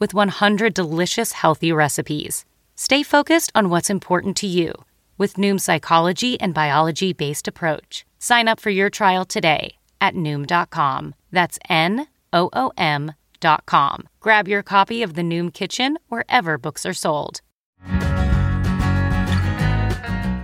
[0.00, 2.44] with 100 delicious healthy recipes.
[2.74, 4.72] Stay focused on what's important to you
[5.18, 8.06] with Noom's psychology and biology based approach.
[8.18, 11.14] Sign up for your trial today at Noom.com.
[11.30, 14.08] That's N O O M.com.
[14.20, 17.42] Grab your copy of The Noom Kitchen wherever books are sold.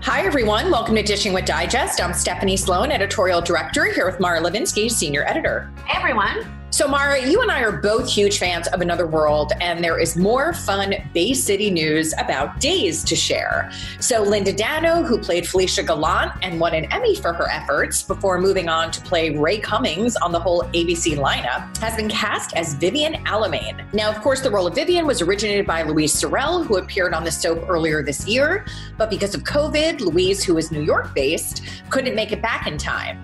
[0.03, 0.71] Hi, everyone.
[0.71, 2.01] Welcome to Dishing with Digest.
[2.01, 5.73] I'm Stephanie Sloane, editorial director, here with Mara Levinsky, senior editor.
[5.85, 6.47] Hey, everyone.
[6.77, 10.15] So, Mara, you and I are both huge fans of Another World, and there is
[10.15, 13.73] more fun Bay City news about days to share.
[13.99, 18.39] So, Linda Dano, who played Felicia Gallant and won an Emmy for her efforts before
[18.39, 22.75] moving on to play Rae Cummings on the whole ABC lineup, has been cast as
[22.75, 23.91] Vivian Alamain.
[23.95, 27.25] Now, of course, the role of Vivian was originated by Louise Sorel, who appeared on
[27.25, 28.67] the soap earlier this year,
[28.99, 32.77] but because of COVID, Louise, who is New York based, couldn't make it back in
[32.77, 33.19] time.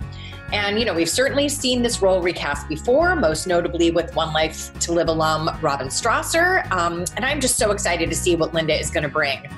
[0.53, 4.79] And, you know, we've certainly seen this role recast before, most notably with One Life
[4.81, 6.71] to Live alum Robin Strasser.
[6.71, 9.49] Um, and I'm just so excited to see what Linda is going to bring.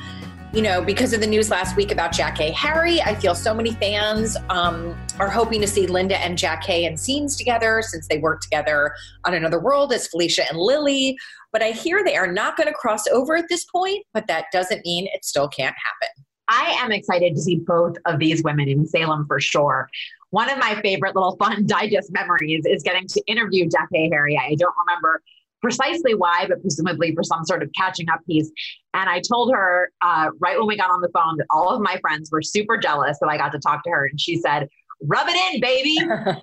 [0.53, 3.73] You know, because of the news last week about Jackée Harry, I feel so many
[3.73, 8.45] fans um, are hoping to see Linda and Jackée in scenes together since they worked
[8.45, 8.95] together
[9.25, 11.19] on Another World as Felicia and Lily.
[11.53, 14.45] But I hear they are not going to cross over at this point, but that
[14.53, 16.25] doesn't mean it still can't happen.
[16.49, 19.89] I am excited to see both of these women in Salem for sure
[20.35, 24.37] one of my favorite little fun digest memories is getting to interview Jackée Harry.
[24.37, 25.23] I don't remember
[25.63, 28.51] precisely why, but presumably for some sort of catching up piece.
[28.93, 31.81] And I told her uh, right when we got on the phone that all of
[31.81, 34.07] my friends were super jealous that I got to talk to her.
[34.07, 34.69] And she said,
[35.05, 35.97] rub it in, baby.
[36.03, 36.35] uh,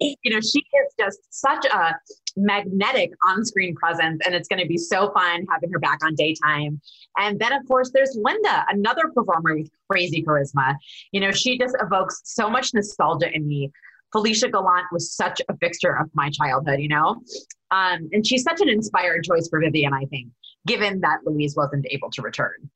[0.00, 1.94] you know, she is just such a
[2.36, 6.14] magnetic on screen presence, and it's going to be so fun having her back on
[6.14, 6.80] daytime.
[7.18, 10.76] And then, of course, there's Linda, another performer with crazy charisma.
[11.12, 13.70] You know, she just evokes so much nostalgia in me.
[14.12, 17.22] Felicia Gallant was such a fixture of my childhood, you know?
[17.70, 20.28] Um, and she's such an inspired choice for Vivian, I think,
[20.66, 22.70] given that Louise wasn't able to return.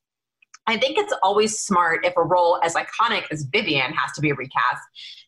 [0.66, 4.32] I think it's always smart if a role as iconic as Vivian has to be
[4.32, 4.82] recast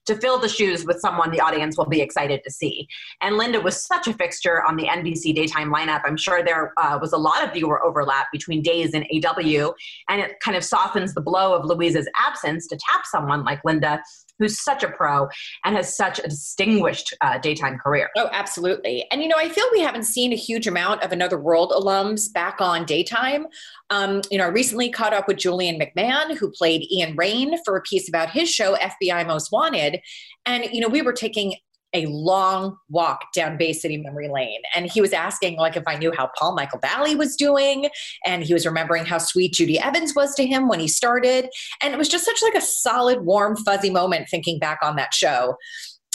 [0.07, 2.89] to fill the shoes with someone the audience will be excited to see.
[3.21, 6.01] And Linda was such a fixture on the NBC daytime lineup.
[6.05, 9.73] I'm sure there uh, was a lot of viewer overlap between Days and AW,
[10.09, 14.03] and it kind of softens the blow of Louise's absence to tap someone like Linda
[14.39, 15.29] who's such a pro
[15.65, 18.11] and has such a distinguished uh, daytime career.
[18.17, 19.07] Oh, absolutely.
[19.11, 22.33] And, you know, I feel we haven't seen a huge amount of Another World alums
[22.33, 23.47] back on daytime.
[23.91, 27.77] Um, you know, I recently caught up with Julian McMahon, who played Ian Rain for
[27.77, 30.01] a piece about his show, FBI Most Wanted.
[30.47, 31.55] And, you know, we were taking
[31.95, 34.61] a long walk down Bay City memory lane.
[34.75, 37.89] And he was asking, like, if I knew how Paul Michael Valley was doing.
[38.25, 41.49] And he was remembering how sweet Judy Evans was to him when he started.
[41.83, 45.15] And it was just such like a solid, warm, fuzzy moment thinking back on that
[45.15, 45.57] show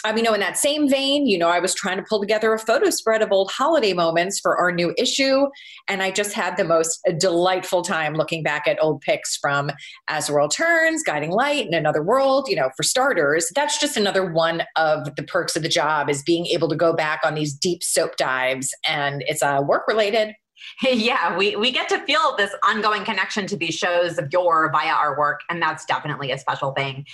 [0.06, 2.54] um, you know, in that same vein, you know, I was trying to pull together
[2.54, 5.48] a photo spread of old holiday moments for our new issue.
[5.88, 9.72] And I just had the most delightful time looking back at old pics from
[10.08, 12.48] As the World Turns, Guiding Light, and Another World.
[12.50, 16.22] You know, for starters, that's just another one of the perks of the job is
[16.24, 18.74] being able to go back on these deep soap dives.
[18.88, 20.34] And it's uh, work related.
[20.84, 24.94] Yeah, we, we get to feel this ongoing connection to these shows of your via
[24.94, 27.06] our work, and that's definitely a special thing.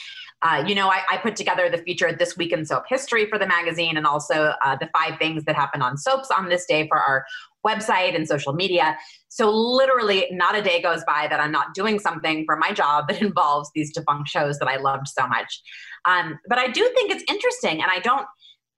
[0.42, 3.38] Uh, you know, I, I, put together the feature This Week in Soap History for
[3.38, 6.88] the magazine and also uh, the five things that happened on soaps on this day
[6.88, 7.26] for our
[7.68, 8.98] website and social media.
[9.28, 13.10] So, literally, not a day goes by that I'm not doing something for my job
[13.10, 15.62] that involves these defunct shows that I loved so much.
[16.06, 18.26] Um, but I do think it's interesting, and I don't.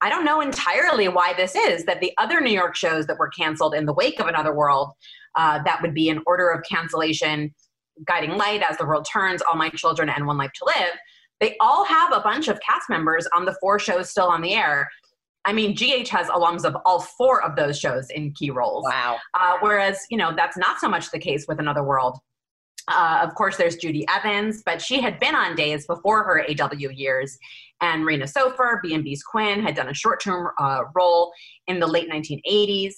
[0.04, 3.30] I don't know entirely why this is that the other New York shows that were
[3.30, 4.94] canceled in the wake of Another World,
[5.36, 7.54] uh, that would be in order of cancellation
[8.04, 10.98] Guiding Light, As the World Turns, All My Children, and One Life to Live
[11.42, 14.54] they all have a bunch of cast members on the four shows still on the
[14.54, 14.88] air.
[15.44, 18.86] I mean, GH has alums of all four of those shows in key roles.
[18.86, 19.18] Wow.
[19.34, 22.20] Uh, whereas, you know, that's not so much the case with Another World.
[22.88, 26.90] Uh, of course, there's Judy Evans, but she had been on days before her AW
[26.92, 27.38] years.
[27.82, 31.32] And Rena Sofer, B&B's Quinn, had done a short-term uh, role
[31.68, 32.94] in the late 1980s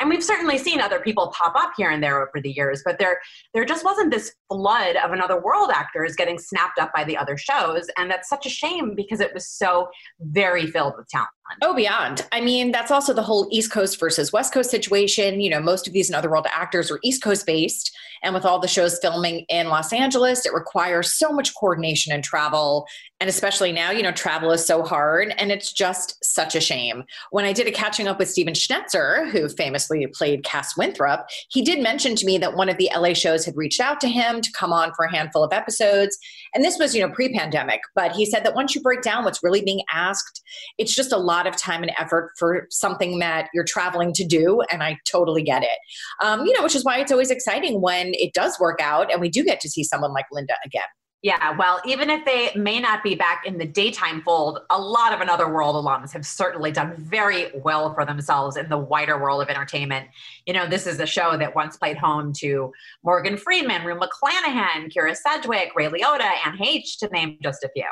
[0.00, 2.98] and we've certainly seen other people pop up here and there over the years, but
[2.98, 3.20] there
[3.54, 7.36] there just wasn't this flood of another world actors getting snapped up by the other
[7.36, 9.88] shows, and that's such a shame because it was so
[10.20, 11.28] very filled with talent.
[11.62, 12.26] Oh, beyond.
[12.32, 15.40] I mean, that's also the whole East Coast versus West Coast situation.
[15.40, 17.96] You know, most of these Another World actors are East Coast based.
[18.22, 22.22] And with all the shows filming in Los Angeles, it requires so much coordination and
[22.22, 22.86] travel.
[23.20, 25.34] And especially now, you know, travel is so hard.
[25.38, 27.04] And it's just such a shame.
[27.30, 31.62] When I did a catching up with Stephen Schnetzer, who famously played Cass Winthrop, he
[31.62, 34.40] did mention to me that one of the LA shows had reached out to him
[34.40, 36.18] to come on for a handful of episodes.
[36.54, 37.80] And this was, you know, pre pandemic.
[37.94, 40.42] But he said that once you break down what's really being asked,
[40.78, 44.62] it's just a lot of time and effort for something that you're traveling to do.
[44.70, 45.78] And I totally get it.
[46.22, 49.20] Um, you know, which is why it's always exciting when it does work out and
[49.20, 50.82] we do get to see someone like Linda again.
[51.22, 55.12] Yeah, well, even if they may not be back in the daytime fold, a lot
[55.12, 59.42] of Another World alums have certainly done very well for themselves in the wider world
[59.42, 60.06] of entertainment.
[60.46, 62.70] You know, this is a show that once played home to
[63.02, 67.88] Morgan Freeman, Rue McClanahan, Kyra Sedgwick, Ray Liotta, Anne H, to name just a few.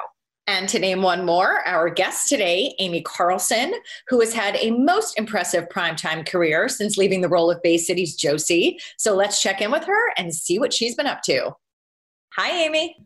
[0.47, 3.75] And to name one more, our guest today, Amy Carlson,
[4.09, 8.15] who has had a most impressive primetime career since leaving the role of Bay City's
[8.15, 8.79] Josie.
[8.99, 11.53] So let's check in with her and see what she's been up to.
[12.37, 12.97] Hi, Amy.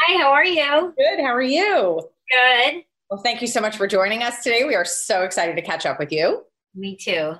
[0.00, 0.94] Hi, how are you?
[0.96, 1.20] Good.
[1.20, 2.00] How are you?
[2.30, 2.84] Good.
[3.10, 4.64] Well, thank you so much for joining us today.
[4.64, 6.44] We are so excited to catch up with you.
[6.74, 7.34] Me too.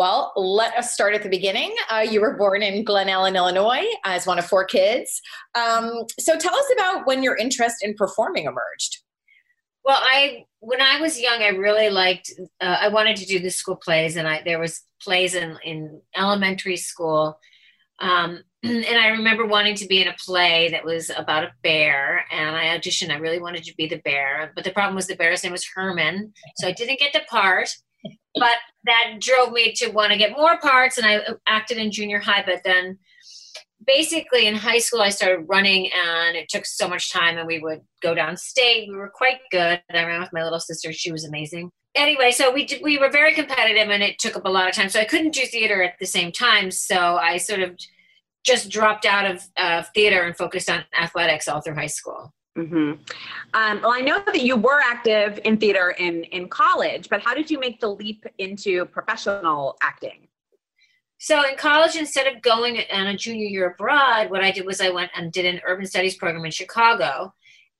[0.00, 1.74] Well, let us start at the beginning.
[1.90, 5.20] Uh, you were born in Glen Ellyn, Illinois, as one of four kids.
[5.54, 9.02] Um, so tell us about when your interest in performing emerged.
[9.84, 12.32] Well, I when I was young, I really liked.
[12.62, 16.00] Uh, I wanted to do the school plays, and I there was plays in in
[16.16, 17.38] elementary school.
[17.98, 22.24] Um, and I remember wanting to be in a play that was about a bear,
[22.32, 23.10] and I auditioned.
[23.10, 25.68] I really wanted to be the bear, but the problem was the bear's name was
[25.74, 27.68] Herman, so I didn't get the part
[28.34, 32.18] but that drove me to want to get more parts and i acted in junior
[32.18, 32.98] high but then
[33.86, 37.58] basically in high school i started running and it took so much time and we
[37.58, 38.88] would go downstate.
[38.88, 39.80] We were quite good.
[39.92, 40.92] I ran with my little sister.
[40.92, 41.70] She was amazing.
[41.94, 44.74] Anyway so we did, we were very competitive and it took up a lot of
[44.74, 44.88] time.
[44.88, 46.70] So i couldn't do theater at the same time.
[46.70, 47.76] So i sort of
[48.44, 52.92] just dropped out of uh, theater and focused on athletics all through high school Mm-hmm.
[53.54, 57.34] Um, well, I know that you were active in theater in in college, but how
[57.34, 60.28] did you make the leap into professional acting?
[61.18, 64.80] So in college, instead of going on a junior year abroad, what I did was
[64.80, 67.32] I went and did an urban studies program in Chicago,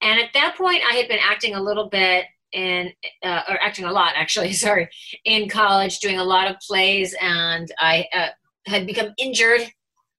[0.03, 2.93] and at that point, I had been acting a little bit in
[3.25, 4.89] uh, or acting a lot actually sorry
[5.25, 8.27] in college doing a lot of plays and i uh,
[8.67, 9.63] had become injured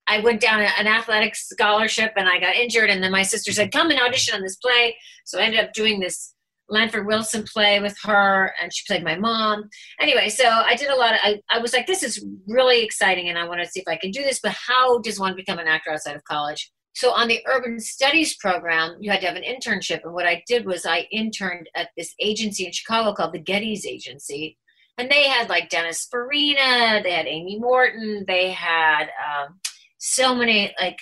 [0.07, 2.89] I went down an athletic scholarship and I got injured.
[2.89, 4.95] And then my sister said, Come and audition on this play.
[5.25, 6.33] So I ended up doing this
[6.69, 9.69] Lanford Wilson play with her, and she played my mom.
[9.99, 13.29] Anyway, so I did a lot of, I, I was like, This is really exciting,
[13.29, 14.39] and I want to see if I can do this.
[14.41, 16.71] But how does one become an actor outside of college?
[16.93, 20.01] So on the urban studies program, you had to have an internship.
[20.03, 23.85] And what I did was I interned at this agency in Chicago called the Geddes
[23.85, 24.57] Agency.
[24.97, 29.59] And they had like Dennis Farina, they had Amy Morton, they had um,
[30.01, 30.99] so many like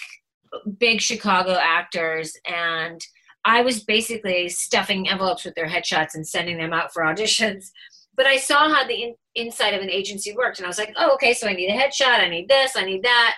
[0.77, 3.01] big Chicago actors and
[3.45, 7.71] I was basically stuffing envelopes with their headshots and sending them out for auditions.
[8.15, 10.91] But I saw how the in, inside of an agency worked, and I was like,
[10.97, 13.35] oh, okay, so I need a headshot, I need this, I need that.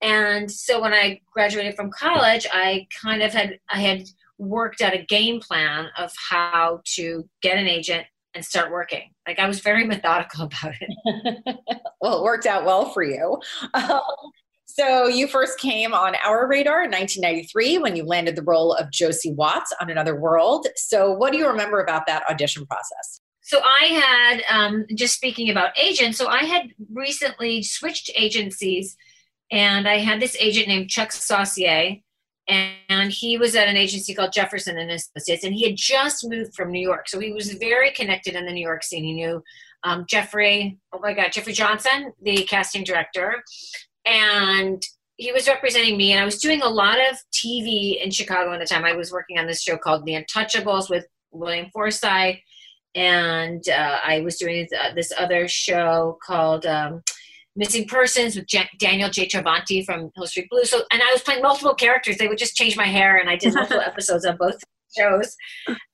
[0.00, 4.94] And so when I graduated from college, I kind of had I had worked out
[4.94, 9.10] a game plan of how to get an agent and start working.
[9.26, 11.58] Like I was very methodical about it.
[12.00, 13.38] well, it worked out well for you.
[13.74, 14.00] Um,
[14.74, 18.90] so you first came on our radar in 1993 when you landed the role of
[18.90, 20.66] Josie Watts on Another World.
[20.76, 23.20] So what do you remember about that audition process?
[23.42, 26.16] So I had um, just speaking about agents.
[26.16, 28.96] So I had recently switched agencies,
[29.50, 31.96] and I had this agent named Chuck Saucier,
[32.48, 36.54] and he was at an agency called Jefferson and Associates, and he had just moved
[36.54, 39.04] from New York, so he was very connected in the New York scene.
[39.04, 39.42] He knew
[39.84, 43.42] um, Jeffrey, oh my God, Jeffrey Johnson, the casting director,
[44.06, 44.82] and
[45.16, 48.60] he was representing me and i was doing a lot of tv in chicago at
[48.60, 48.84] the time.
[48.84, 52.36] I was working on this show called the untouchables with william forsythe
[52.94, 57.02] and uh, i was doing uh, this other show called um,
[57.56, 58.46] missing persons with
[58.78, 59.26] daniel j.
[59.28, 62.18] Travanti from hill street blue so and i was playing multiple characters.
[62.18, 64.58] They would just change my hair and i did multiple episodes on both
[64.96, 65.36] shows.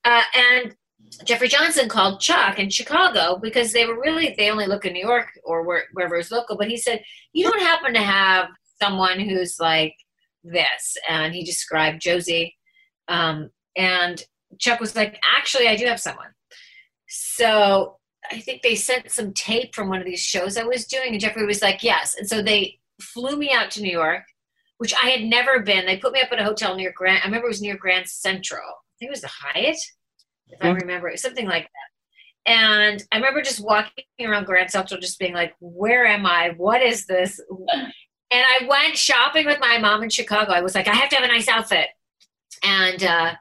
[0.04, 0.74] Uh, and
[1.24, 5.06] Jeffrey Johnson called Chuck in Chicago because they were really they only look in New
[5.06, 6.56] York or where, wherever is local.
[6.56, 8.48] But he said, "You don't happen to have
[8.80, 9.94] someone who's like
[10.44, 10.96] this?
[11.08, 12.56] And he described Josie.
[13.08, 14.22] Um, and
[14.58, 16.28] Chuck was like, actually, I do have someone.
[17.08, 17.96] So
[18.30, 21.20] I think they sent some tape from one of these shows I was doing, and
[21.20, 22.14] Jeffrey was like, yes.
[22.18, 24.24] And so they flew me out to New York,
[24.78, 25.86] which I had never been.
[25.86, 28.08] They put me up at a hotel near Grand, I remember it was near Grand
[28.08, 28.60] Central.
[28.60, 29.78] I think it was the Hyatt,
[30.50, 32.50] if I remember, something like that.
[32.52, 36.54] And I remember just walking around Grand Central, just being like, where am I?
[36.56, 37.40] What is this?
[38.30, 40.52] And I went shopping with my mom in Chicago.
[40.52, 41.86] I was like, I have to have a nice outfit.
[42.62, 43.34] And uh,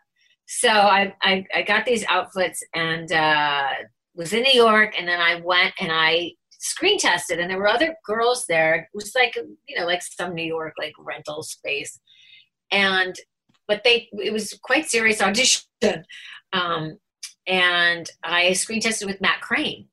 [0.46, 3.68] so I, I, I, got these outfits and uh,
[4.16, 4.96] was in New York.
[4.98, 8.76] And then I went and I screen tested and there were other girls there.
[8.76, 9.36] It was like,
[9.68, 12.00] you know, like some New York, like rental space.
[12.72, 13.16] And,
[13.68, 15.64] but they, it was quite serious audition.
[16.54, 16.98] Um,
[17.48, 19.88] and I screen tested with Matt Crane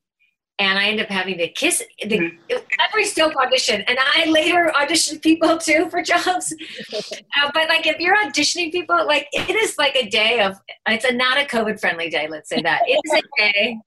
[0.59, 2.57] and I ended up having to kiss the, mm-hmm.
[2.89, 3.83] every soap audition.
[3.83, 6.55] And I later auditioned people too for jobs.
[6.95, 10.57] uh, but like if you're auditioning people, like it is like a day of
[10.87, 12.29] it's a not a COVID friendly day.
[12.29, 13.79] Let's say that it is a day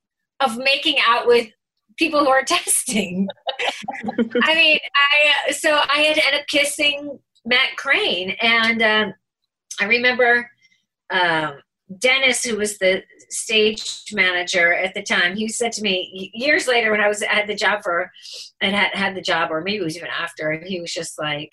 [0.42, 1.48] of making out with
[1.98, 3.28] people who are testing.
[4.44, 9.14] I mean, I so I had to end up kissing Matt Crane, and um,
[9.80, 10.50] I remember
[11.12, 11.60] um,
[12.00, 16.92] Dennis, who was the stage manager at the time, he said to me years later
[16.92, 18.12] when I was had the job for
[18.62, 21.52] and had had the job, or maybe it was even after, he was just like,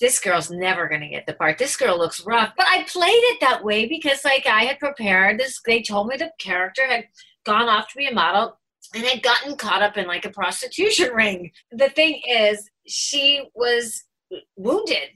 [0.00, 1.58] "This girl's never gonna get the part.
[1.58, 5.40] This girl looks rough." But I played it that way because like I had prepared
[5.40, 5.60] this.
[5.66, 7.04] They told me the character had
[7.44, 8.58] gone off to be a model
[8.94, 11.50] and had gotten caught up in like a prostitution ring.
[11.72, 14.04] The thing is, she was
[14.56, 15.10] wounded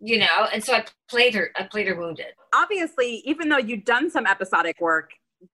[0.00, 2.26] you know and so i played her i played her wounded.
[2.54, 5.10] Obviously even though you've done some episodic work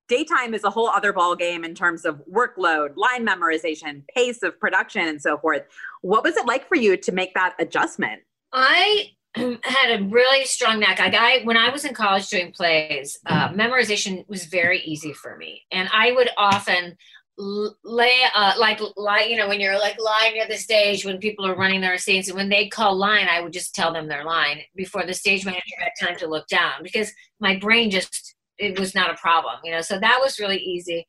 [0.08, 4.58] daytime is a whole other ball game in terms of workload line memorization pace of
[4.58, 5.62] production and so forth.
[6.02, 8.22] What was it like for you to make that adjustment?
[8.52, 10.98] I had a really strong knack.
[10.98, 15.36] Like i when i was in college doing plays uh, memorization was very easy for
[15.36, 15.62] me.
[15.70, 16.96] And i would often
[17.38, 21.46] lay uh, like lie you know when you're like lying near the stage when people
[21.46, 24.24] are running their scenes and when they call line i would just tell them their
[24.24, 28.78] line before the stage manager had time to look down because my brain just it
[28.78, 31.06] was not a problem you know so that was really easy.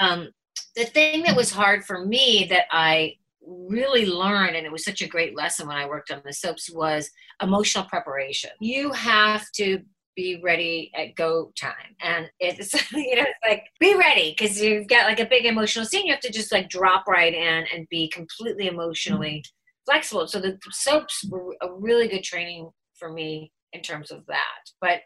[0.00, 0.30] Um,
[0.74, 3.14] the thing that was hard for me that i
[3.46, 6.70] really learned and it was such a great lesson when i worked on the soaps
[6.70, 7.10] was
[7.42, 8.50] emotional preparation.
[8.60, 9.80] You have to
[10.16, 11.96] be ready at go time.
[12.00, 15.84] And it's, you know, it's like, be ready because you've got like a big emotional
[15.84, 16.06] scene.
[16.06, 19.92] You have to just like drop right in and be completely emotionally mm-hmm.
[19.92, 20.26] flexible.
[20.26, 24.70] So the soaps were a really good training for me in terms of that.
[24.80, 25.00] But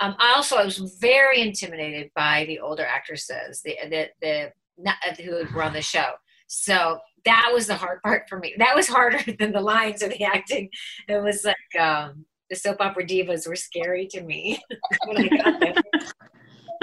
[0.00, 5.44] um, I also, I was very intimidated by the older actresses, the, the, the, who
[5.54, 6.12] were on the show.
[6.46, 8.54] So that was the hard part for me.
[8.58, 10.70] That was harder than the lines or the acting.
[11.08, 14.60] It was like, um, the soap opera divas were scary to me
[15.06, 15.62] when I got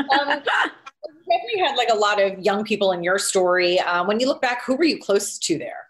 [0.10, 0.42] um,
[1.54, 3.80] you had like a lot of young people in your story.
[3.80, 5.88] Um, when you look back, who were you close to there?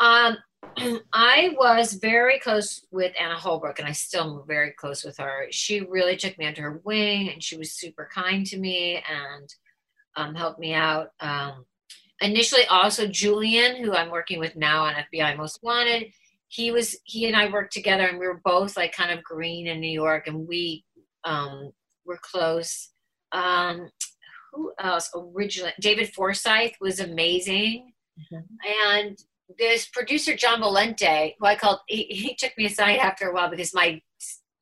[0.00, 0.36] Um,
[1.12, 5.46] I was very close with Anna Holbrook, and I still am very close with her.
[5.50, 9.54] She really took me under her wing, and she was super kind to me and
[10.16, 11.10] um, helped me out.
[11.20, 11.64] Um,
[12.20, 16.12] initially, also Julian, who I'm working with now on FBI Most Wanted,
[16.48, 19.66] he was he and I worked together and we were both like kind of green
[19.66, 20.84] in New York and we
[21.24, 21.72] um,
[22.04, 22.90] were close.
[23.32, 23.90] Um,
[24.52, 25.72] who else originally?
[25.80, 27.92] David Forsythe was amazing.
[28.32, 28.92] Mm-hmm.
[28.92, 29.18] And
[29.58, 33.50] this producer John Valente, who I called, he, he, took me aside after a while
[33.50, 34.00] because my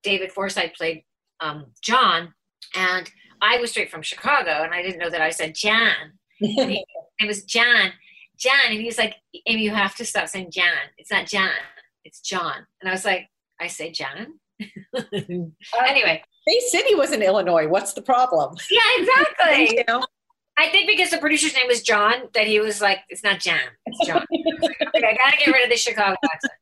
[0.02, 1.04] David Forsythe played
[1.40, 2.34] um, John,
[2.74, 3.10] and
[3.40, 6.18] I was straight from Chicago, and I didn't know that I said John.
[6.38, 6.84] he,
[7.20, 7.92] it was John,
[8.36, 9.14] John, and he's like,
[9.46, 10.90] Amy, you have to stop saying John.
[10.98, 11.50] It's not John
[12.04, 12.66] it's John.
[12.80, 13.28] And I was like,
[13.60, 14.38] I say John?
[14.94, 16.22] anyway.
[16.46, 17.66] Bay City was in Illinois.
[17.66, 18.56] What's the problem?
[18.70, 19.84] Yeah, exactly.
[20.56, 23.58] I think because the producer's name was John, that he was like, it's not John,
[23.86, 24.24] it's John.
[24.32, 26.52] I, like, I gotta get rid of the Chicago accent.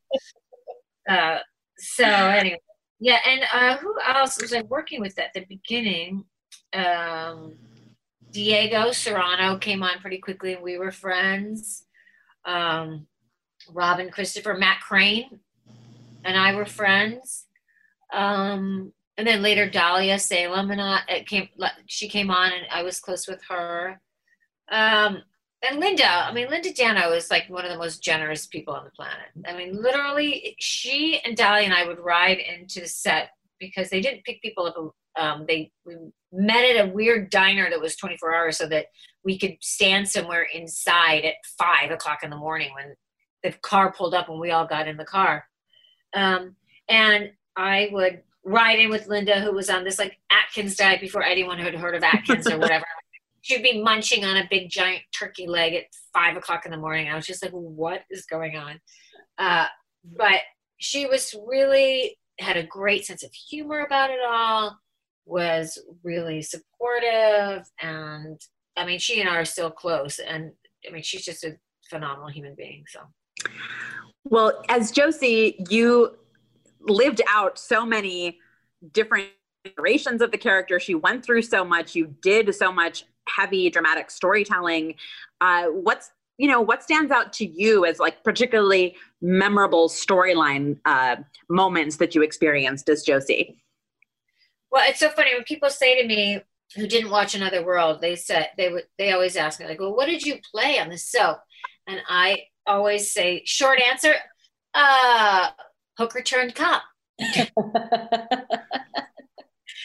[1.09, 1.39] Uh,
[1.77, 2.59] so anyway,
[3.01, 6.25] yeah, and uh, who else was I working with at the beginning?
[6.73, 7.57] Um,
[8.31, 11.85] Diego Serrano came on pretty quickly, and we were friends.
[12.47, 13.07] Um,
[13.71, 15.41] Robin Christopher, Matt Crane,
[16.25, 17.47] and I were friends.
[18.13, 21.49] Um, and then later Dahlia Salem and I came.
[21.87, 24.01] She came on, and I was close with her.
[24.71, 25.23] Um,
[25.69, 28.85] and Linda, I mean, Linda Dano is like one of the most generous people on
[28.85, 29.29] the planet.
[29.47, 34.01] I mean, literally, she and Dahlia and I would ride into the set because they
[34.01, 34.77] didn't pick people up.
[35.15, 35.95] Um, they we
[36.33, 38.87] met at a weird diner that was 24 hours so that
[39.25, 42.97] we could stand somewhere inside at five o'clock in the morning when
[43.43, 45.45] the car pulled up and we all got in the car.
[46.15, 46.57] Um,
[46.89, 51.23] and I would ride in with Linda, who was on this like Atkins diet before
[51.23, 52.85] anyone had heard of Atkins or whatever.
[53.43, 57.09] She'd be munching on a big giant turkey leg at five o'clock in the morning.
[57.09, 58.81] I was just like, what is going on?
[59.37, 59.67] Uh,
[60.17, 60.43] but
[60.79, 64.77] she was really had a great sense of humor about it all,
[65.25, 68.41] was really supportive, and
[68.77, 70.19] I mean, she and I are still close.
[70.19, 70.53] And
[70.89, 71.57] I mean, she's just a
[71.89, 72.85] phenomenal human being.
[72.89, 73.01] So,
[74.25, 76.17] well, as Josie, you
[76.81, 78.39] lived out so many
[78.93, 79.29] different
[79.65, 80.81] iterations of the character.
[80.81, 81.95] She went through so much.
[81.95, 84.95] You did so much heavy dramatic storytelling.
[85.41, 91.17] Uh, what's you know what stands out to you as like particularly memorable storyline uh,
[91.49, 93.63] moments that you experienced as Josie?
[94.71, 96.41] Well, it's so funny when people say to me
[96.75, 99.95] who didn't watch Another World, they said they would they always ask me like, "Well,
[99.95, 101.41] what did you play on the soap?"
[101.87, 104.15] And I always say, short answer,
[104.75, 105.51] uh,
[105.99, 106.83] hooker turned cop.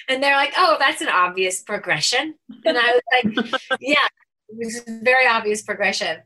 [0.07, 4.07] and they're like, "Oh, that's an obvious progression." And I was like, "Yeah,
[4.49, 6.17] it was a very obvious progression."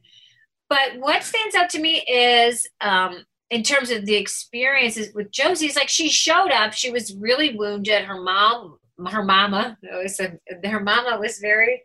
[0.69, 5.65] But what stands out to me is, um, in terms of the experiences with Josie,
[5.65, 6.73] is like she showed up.
[6.73, 8.05] She was really wounded.
[8.05, 8.77] Her mom,
[9.09, 11.83] her mama, was a, her mama was very.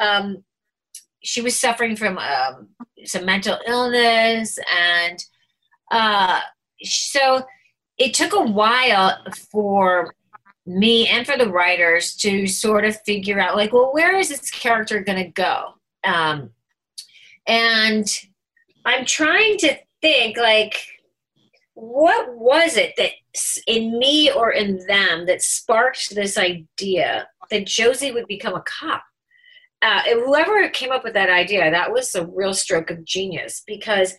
[0.00, 0.42] Um,
[1.24, 2.68] she was suffering from um,
[3.04, 5.24] some mental illness, and
[5.90, 6.40] uh,
[6.82, 7.44] so
[7.98, 9.16] it took a while
[9.50, 10.14] for
[10.66, 14.50] me and for the writers to sort of figure out like well where is this
[14.50, 15.74] character going to go?
[16.04, 16.50] Um,
[17.46, 18.06] and
[18.84, 20.76] i'm trying to think like
[21.74, 23.10] what was it that
[23.66, 29.02] in me or in them that sparked this idea that josie would become a cop
[29.82, 34.14] uh, whoever came up with that idea that was a real stroke of genius because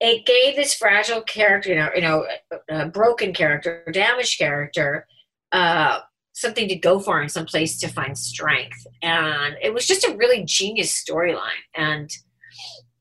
[0.00, 5.06] it gave this fragile character you know, you know broken character damaged character
[5.52, 6.00] uh,
[6.32, 8.86] something to go for and some place to find strength.
[9.02, 11.62] And it was just a really genius storyline.
[11.76, 12.10] And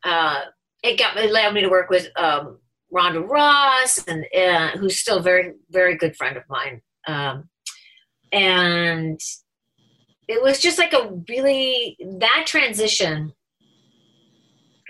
[0.04, 0.42] uh,
[0.84, 2.60] it got it allowed me to work with um,
[2.94, 6.82] Rhonda Ross, and uh, who's still very very good friend of mine.
[7.08, 7.50] Um,
[8.32, 9.20] and
[10.32, 13.34] it was just like a really that transition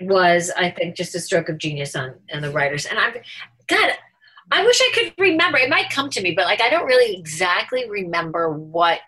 [0.00, 2.86] was I think just a stroke of genius on and the writers.
[2.86, 3.16] And I've
[3.66, 3.92] God,
[4.50, 5.58] I wish I could remember.
[5.58, 9.00] It might come to me, but like I don't really exactly remember what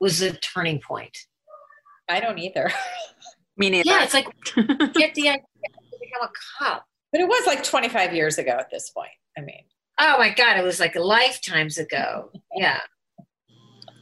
[0.00, 1.16] was the turning point.
[2.08, 2.70] I don't either.
[3.56, 3.88] Me neither.
[3.88, 4.26] Yeah, it's like
[4.94, 6.84] get the idea to become a cop.
[7.10, 9.10] But it was like 25 years ago at this point.
[9.36, 9.64] I mean,
[9.98, 12.30] oh my god, it was like lifetimes ago.
[12.54, 12.80] Yeah.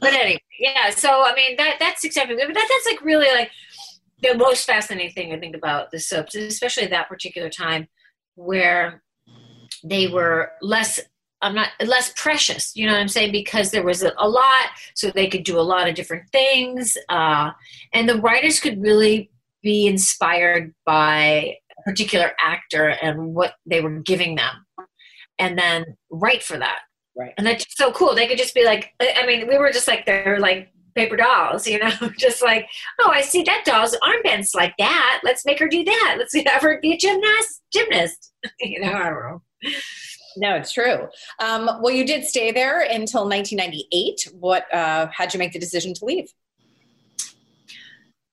[0.01, 0.89] But anyway, yeah.
[0.89, 2.35] So I mean, that that's exactly.
[2.35, 3.51] But that, that's like really like
[4.21, 7.87] the most fascinating thing I think about the soaps, especially that particular time
[8.35, 9.01] where
[9.83, 10.99] they were less
[11.43, 13.31] I'm not less precious, you know what I'm saying?
[13.31, 16.95] Because there was a, a lot, so they could do a lot of different things,
[17.09, 17.51] uh,
[17.93, 19.31] and the writers could really
[19.63, 24.65] be inspired by a particular actor and what they were giving them,
[25.39, 26.79] and then write for that.
[27.17, 27.33] Right.
[27.37, 28.15] And that's so cool.
[28.15, 31.67] They could just be like, I mean, we were just like they're like paper dolls,
[31.67, 32.67] you know, just like,
[32.99, 35.21] oh, I see that doll's armbands like that.
[35.23, 36.15] Let's make her do that.
[36.17, 37.61] Let's have her be a gymnast.
[37.71, 38.93] Gymnast, you know.
[38.93, 39.41] I don't know.
[40.37, 41.07] No, it's true.
[41.39, 44.29] Um, well, you did stay there until 1998.
[44.39, 44.73] What?
[44.73, 46.31] Uh, how'd you make the decision to leave?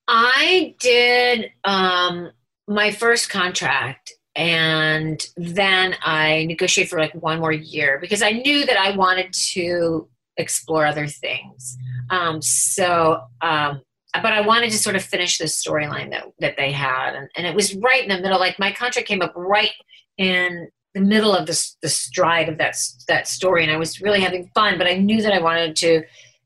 [0.07, 2.31] I did um,
[2.67, 8.65] my first contract, and then I negotiated for like one more year because I knew
[8.65, 11.77] that I wanted to explore other things.
[12.09, 13.81] Um, so, um,
[14.13, 17.45] but I wanted to sort of finish this storyline that that they had, and, and
[17.45, 18.39] it was right in the middle.
[18.39, 19.71] Like my contract came up right
[20.17, 22.75] in the middle of the, the stride of that
[23.07, 24.77] that story, and I was really having fun.
[24.77, 26.03] But I knew that I wanted to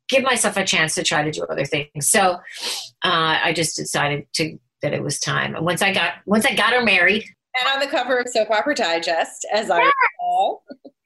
[0.10, 2.10] give myself a chance to try to do other things.
[2.10, 2.34] So
[3.04, 5.56] uh, I just decided to that it was time.
[5.56, 7.26] And once I got once I got her married,
[7.60, 10.22] and on the cover of Soap Opera Digest, as I recall.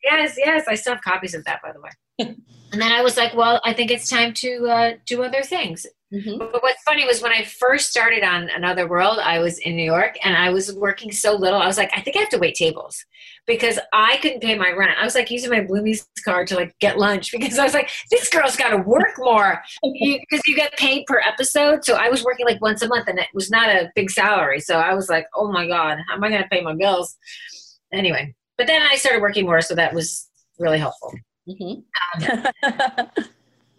[0.10, 1.89] Yes, yes, I still have copies of that, by the way.
[2.72, 5.86] and then I was like, well, I think it's time to uh, do other things.
[6.13, 6.38] Mm-hmm.
[6.38, 9.84] But what's funny was when I first started on Another World, I was in New
[9.84, 11.62] York and I was working so little.
[11.62, 13.04] I was like, I think I have to wait tables
[13.46, 14.98] because I couldn't pay my rent.
[14.98, 17.89] I was like using my Bloomies card to like get lunch because I was like,
[18.10, 21.84] this girl's got to work more because you, you get paid per episode.
[21.84, 24.62] So I was working like once a month and it was not a big salary.
[24.62, 27.17] So I was like, oh my God, how am I going to pay my bills?
[27.91, 29.62] Anyway, but then I started working more.
[29.62, 30.28] So that was
[30.60, 31.13] really helpful.
[31.48, 32.24] Mm-hmm.
[32.24, 33.10] Um,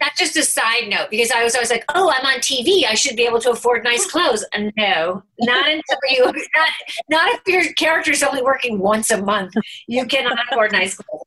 [0.00, 2.84] that's just a side note because I was always like, oh, I'm on TV.
[2.86, 4.44] I should be able to afford nice clothes.
[4.54, 6.68] And no, not until you, not,
[7.10, 9.54] not if your character is only working once a month.
[9.86, 11.24] You cannot afford nice clothes.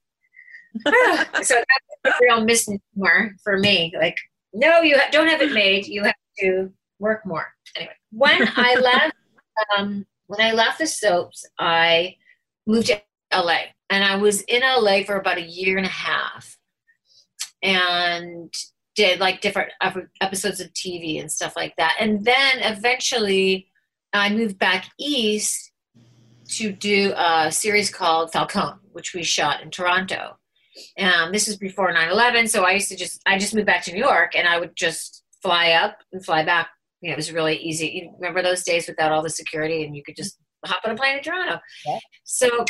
[1.47, 1.55] so
[2.03, 3.93] that's a real misnomer for me.
[3.99, 4.17] Like,
[4.53, 5.85] no, you don't have it made.
[5.87, 7.53] You have to work more.
[7.75, 9.15] Anyway, when I left,
[9.77, 12.15] um, when I left the soaps, I
[12.65, 13.01] moved to
[13.33, 16.57] LA, and I was in LA for about a year and a half,
[17.63, 18.53] and
[18.95, 19.71] did like different
[20.21, 21.95] episodes of TV and stuff like that.
[21.99, 23.67] And then eventually,
[24.13, 25.71] I moved back east
[26.49, 30.37] to do a series called Falcone, which we shot in Toronto.
[30.99, 33.93] Um, this is before 9-11, so I used to just I just moved back to
[33.93, 36.69] New York, and I would just fly up and fly back.
[37.01, 37.87] You know, it was really easy.
[37.87, 40.95] You remember those days without all the security, and you could just hop on a
[40.95, 41.59] plane to Toronto.
[41.85, 41.99] Yeah.
[42.23, 42.65] So,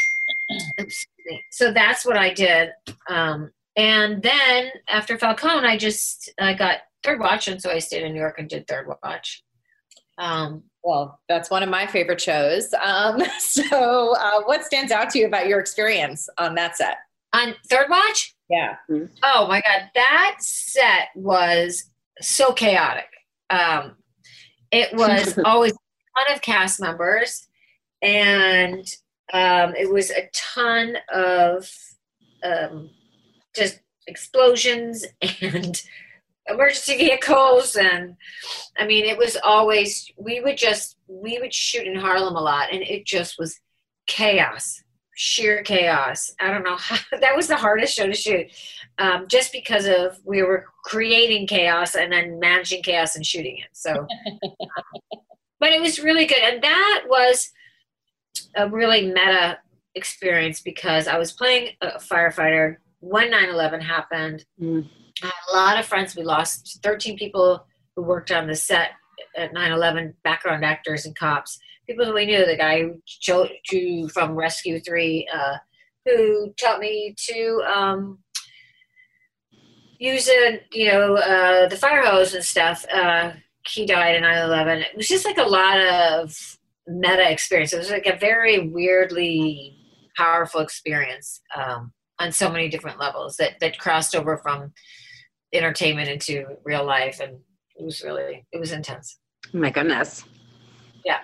[1.52, 2.72] so that's what I did.
[3.10, 8.04] Um, and then after Falcone, I just I got Third Watch, and so I stayed
[8.04, 9.44] in New York and did Third Watch.
[10.18, 12.74] Um, well, that's one of my favorite shows.
[12.84, 16.98] Um, so, uh, what stands out to you about your experience on that set?
[17.34, 18.36] On Third Watch?
[18.50, 18.76] Yeah.
[18.90, 19.14] Mm-hmm.
[19.24, 21.86] Oh my God, that set was
[22.20, 23.08] so chaotic.
[23.50, 23.96] Um,
[24.72, 27.48] it was always a ton of cast members,
[28.02, 28.86] and
[29.34, 31.70] um, it was a ton of
[32.44, 32.90] um,
[33.56, 35.82] just explosions and
[36.48, 38.16] emergency vehicles and
[38.80, 42.74] i mean it was always we would just we would shoot in harlem a lot
[42.74, 43.60] and it just was
[44.08, 46.32] chaos sheer chaos.
[46.40, 48.48] I don't know how that was the hardest show to shoot
[48.98, 53.70] um, just because of we were creating chaos and then managing chaos and shooting it
[53.72, 53.92] so
[54.32, 55.22] um,
[55.60, 56.42] but it was really good.
[56.42, 57.52] And that was
[58.56, 59.58] a really meta
[59.96, 64.88] experience because i was playing a firefighter when 9-11 happened mm.
[65.24, 66.16] I had a lot of friends.
[66.16, 67.66] We lost 13 people
[67.96, 68.92] who worked on the set
[69.36, 71.60] at 9-11, background actors and cops.
[71.88, 75.58] People who we knew, the guy who from Rescue 3, uh,
[76.06, 78.20] who taught me to um,
[80.00, 82.86] use it, you know, uh, the fire hose and stuff.
[82.92, 83.32] Uh,
[83.68, 84.82] he died in 9-11.
[84.82, 86.58] It was just like a lot of
[86.92, 87.74] meta experience.
[87.74, 89.78] It was like a very weirdly
[90.18, 94.74] powerful experience um, on so many different levels that, that crossed over from
[95.54, 97.38] entertainment into real life and
[97.76, 99.18] it was really it was intense
[99.54, 100.24] oh my goodness
[101.04, 101.20] yeah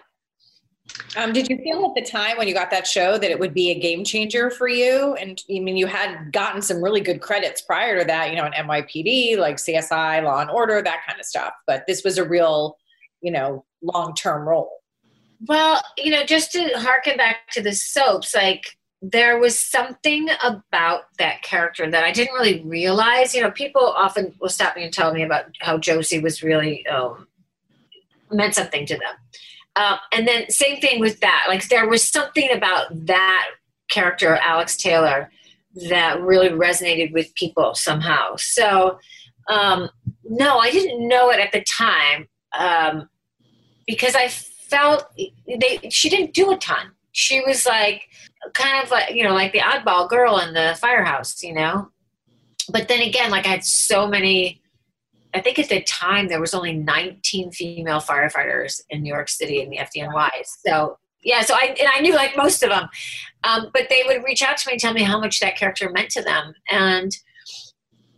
[1.16, 3.54] um, did you feel at the time when you got that show that it would
[3.54, 5.16] be a game changer for you?
[5.16, 8.46] And I mean, you had gotten some really good credits prior to that, you know,
[8.46, 11.54] in NYPD, like CSI, Law and Order, that kind of stuff.
[11.68, 12.78] But this was a real,
[13.22, 14.77] you know, long term role.
[15.46, 21.04] Well, you know, just to harken back to the soaps, like there was something about
[21.20, 23.36] that character that I didn't really realize.
[23.36, 26.86] You know, people often will stop me and tell me about how Josie was really
[26.88, 27.28] um,
[28.32, 29.16] meant something to them.
[29.76, 31.46] Um, and then same thing with that.
[31.48, 33.50] Like there was something about that
[33.92, 35.30] character, Alex Taylor,
[35.90, 38.36] that really resonated with people somehow.
[38.38, 38.98] So
[39.48, 39.90] um,
[40.24, 43.10] no, I didn't know it at the time um,
[43.86, 44.30] because I
[44.70, 46.92] felt they she didn't do a ton.
[47.12, 48.04] She was like
[48.54, 51.90] kind of like you know like the oddball girl in the firehouse you know?
[52.70, 54.62] But then again like i had so many
[55.34, 59.62] i think at the time there was only 19 female firefighters in new york city
[59.62, 60.30] in the fdny
[60.66, 62.90] so yeah so i and i knew like most of them
[63.48, 65.90] um, but they would reach out to me and tell me how much that character
[65.90, 66.54] meant to them.
[66.70, 67.16] And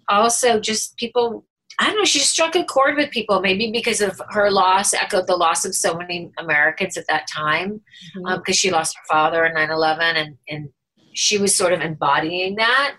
[0.07, 1.45] also just people
[1.79, 5.27] I don't know, she struck a chord with people, maybe because of her loss, echoed
[5.27, 7.81] the loss of so many Americans at that time,
[8.13, 8.25] because mm-hmm.
[8.27, 10.69] um, she lost her father in 9 11, and, and
[11.13, 12.95] she was sort of embodying that.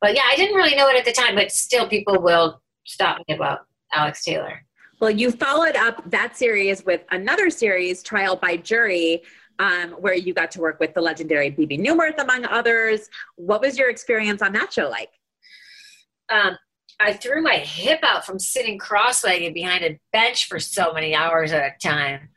[0.00, 3.18] But yeah, I didn't really know it at the time, but still, people will stop
[3.28, 3.60] me about
[3.92, 4.64] Alex Taylor.
[5.00, 9.22] Well, you followed up that series with another series, Trial by Jury,
[9.58, 13.08] um, where you got to work with the legendary Bebe Neuwirth, among others.
[13.36, 15.10] What was your experience on that show like?
[16.30, 16.56] Um,
[17.00, 21.52] I threw my hip out from sitting cross-legged behind a bench for so many hours
[21.52, 22.28] at a time.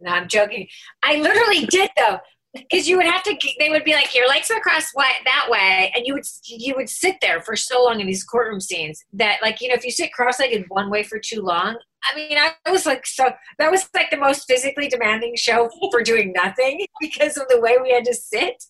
[0.00, 0.66] No, I'm joking.
[1.02, 2.18] I literally did though,
[2.54, 3.36] because you would have to.
[3.58, 6.88] They would be like, "Your legs are crossed that way," and you would you would
[6.88, 9.90] sit there for so long in these courtroom scenes that, like, you know, if you
[9.90, 13.88] sit cross-legged one way for too long, I mean, I was like, so that was
[13.94, 18.04] like the most physically demanding show for doing nothing because of the way we had
[18.04, 18.64] to sit.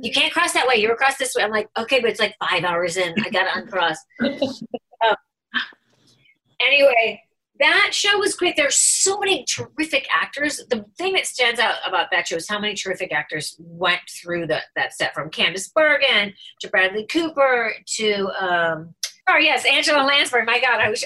[0.00, 0.76] You can't cross that way.
[0.76, 1.42] You were across this way.
[1.42, 3.14] I'm like, okay, but it's like five hours in.
[3.24, 3.96] I got to uncross.
[4.20, 5.16] um,
[6.60, 7.20] anyway,
[7.58, 8.54] that show was great.
[8.56, 10.60] There's so many terrific actors.
[10.70, 14.46] The thing that stands out about that show is how many terrific actors went through
[14.46, 18.94] the, that set from Candice Bergen to Bradley Cooper to, um,
[19.28, 20.44] oh yes, Angela Lansbury.
[20.44, 21.04] My God, I was,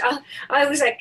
[0.50, 0.98] I was like,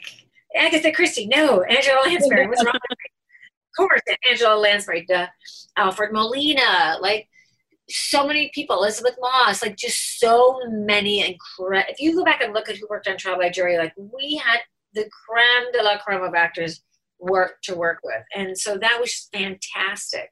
[0.56, 1.28] Agatha Christie.
[1.28, 2.48] No, Angela Lansbury.
[2.48, 2.76] What's wrong?
[2.76, 5.08] Of course, Angela Lansbury.
[5.10, 5.28] Uh,
[5.78, 6.98] Alfred Molina.
[7.00, 7.28] Like
[7.90, 11.92] so many people, Elisabeth Moss, like just so many incredible.
[11.92, 14.42] If you go back and look at who worked on Trial by Jury, like we
[14.44, 14.60] had
[14.94, 16.84] the creme de la creme of actors
[17.20, 20.30] work to work with, and so that was fantastic.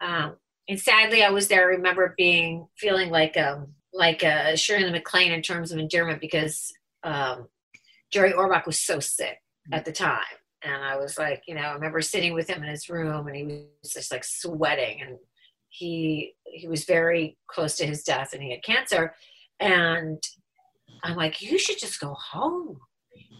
[0.00, 0.36] Um,
[0.68, 1.62] and sadly, I was there.
[1.62, 6.72] I remember being feeling like um like a Shirley MacLaine in terms of endearment because
[7.02, 7.48] um,
[8.12, 9.38] Jerry Orbach was so sick
[9.72, 10.20] at the time,
[10.62, 13.36] and I was like, you know, I remember sitting with him in his room, and
[13.36, 15.18] he was just like sweating, and
[15.68, 19.14] he he was very close to his death, and he had cancer,
[19.58, 20.22] and
[21.02, 22.78] I'm like, you should just go home.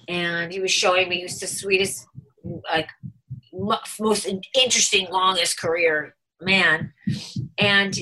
[0.08, 2.06] And he was showing me he was the sweetest,
[2.70, 2.88] like
[3.52, 6.92] most interesting, longest career man,
[7.58, 7.96] and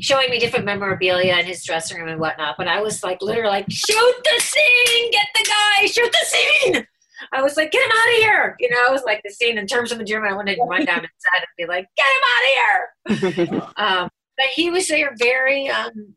[0.00, 2.56] showing me different memorabilia in his dressing room and whatnot.
[2.58, 6.86] But I was like, literally, like, shoot the scene, get the guy, shoot the scene.
[7.32, 8.56] I was like, get him out of here.
[8.60, 10.22] You know, I was like the scene in terms of the gym.
[10.22, 13.72] I wanted to run down inside and be like, get him out of here.
[13.76, 16.14] um, but he was there very um,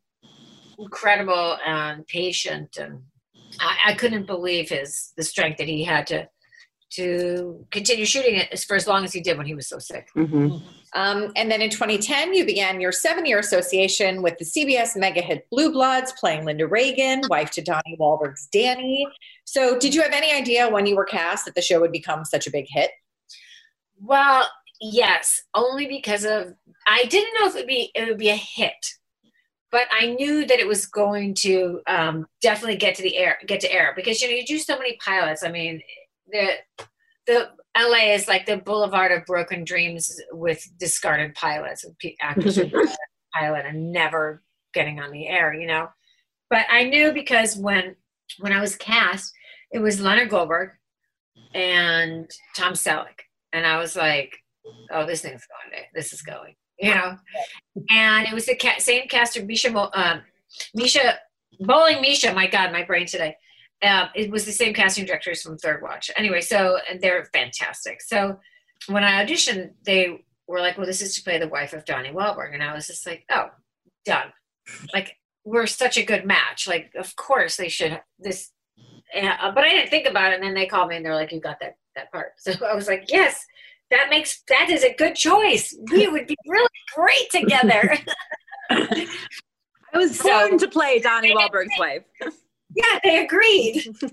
[0.78, 2.78] incredible and patient.
[2.78, 3.02] And
[3.60, 6.28] I, I, couldn't believe his, the strength that he had to,
[6.92, 10.10] to continue shooting it for as long as he did when he was so sick.
[10.16, 10.58] Mm-hmm.
[10.94, 15.22] Um, and then in 2010, you began your seven year association with the CBS mega
[15.22, 19.08] hit Blue Bloods, playing Linda Reagan, wife to Donnie Wahlberg's Danny.
[19.46, 22.26] So, did you have any idea when you were cast that the show would become
[22.26, 22.92] such a big hit?
[24.02, 24.48] Well,
[24.82, 26.54] yes, only because of
[26.88, 28.94] I didn't know if it would be it would be a hit,
[29.72, 33.60] but I knew that it was going to um, definitely get to the air, get
[33.62, 35.44] to air because you know you do so many pilots.
[35.44, 35.82] I mean,
[36.32, 36.54] the
[37.28, 42.60] the LA is like the boulevard of broken dreams with discarded pilots, and actors
[43.34, 44.42] pilot and never
[44.74, 45.88] getting on the air, you know.
[46.50, 47.96] But I knew because when
[48.40, 49.34] when I was cast,
[49.72, 50.72] it was Leonard Goldberg
[51.54, 53.22] and Tom Selleck,
[53.54, 54.36] and I was like,
[54.92, 55.84] "Oh, this thing's going.
[55.94, 57.18] This is going," you know.
[57.92, 60.20] And it was the ca- same cast of Misha, uh,
[60.74, 61.20] Misha
[61.60, 62.34] Bowling Misha.
[62.34, 63.36] My God, my brain today
[63.82, 66.12] uh, it was the same casting directors from Third Watch.
[66.16, 68.02] Anyway, so and they're fantastic.
[68.02, 68.40] So
[68.88, 72.12] when I auditioned, they were like, "Well, this is to play the wife of Donnie
[72.12, 73.50] Wahlberg," and I was just like, "Oh,
[74.06, 74.34] done."
[74.94, 75.16] Like
[75.46, 76.68] we're such a good match.
[76.68, 78.52] Like of course they should this.
[79.16, 80.36] Uh, but I didn't think about it.
[80.36, 82.76] And then they called me and they're like, "You got that that part." So I
[82.76, 83.46] was like, "Yes."
[83.92, 85.76] That makes that is a good choice.
[85.92, 87.98] We would be really great together.
[88.70, 89.08] I
[89.96, 92.04] was born so, to play Donnie Wahlberg's wife
[92.80, 93.82] yeah, they agreed.
[94.00, 94.12] so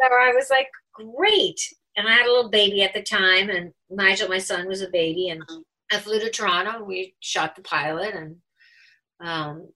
[0.00, 1.60] I was like, great.
[1.96, 4.88] And I had a little baby at the time, and Nigel, my son, was a
[4.88, 5.28] baby.
[5.28, 5.42] And
[5.92, 6.78] I flew to Toronto.
[6.78, 8.36] And we shot the pilot, and
[9.20, 9.68] um,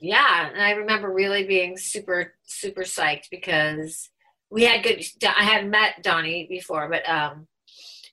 [0.00, 0.48] yeah.
[0.50, 4.08] And I remember really being super, super psyched because
[4.50, 5.02] we had good.
[5.24, 7.48] I had met Donnie before, but um,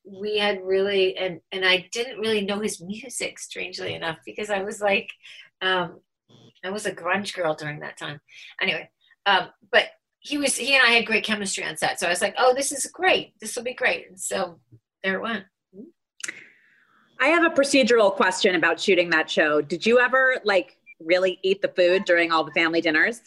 [0.03, 4.63] we had really, and and I didn't really know his music, strangely enough, because I
[4.63, 5.09] was like,
[5.61, 5.99] um,
[6.63, 8.19] I was a grunge girl during that time.
[8.59, 8.89] Anyway,
[9.25, 11.99] um, but he was he and I had great chemistry on set.
[11.99, 13.33] So I was like, oh, this is great.
[13.39, 14.07] This will be great.
[14.09, 14.59] And so
[15.03, 15.45] there it went.
[17.19, 19.61] I have a procedural question about shooting that show.
[19.61, 23.21] Did you ever like really eat the food during all the family dinners?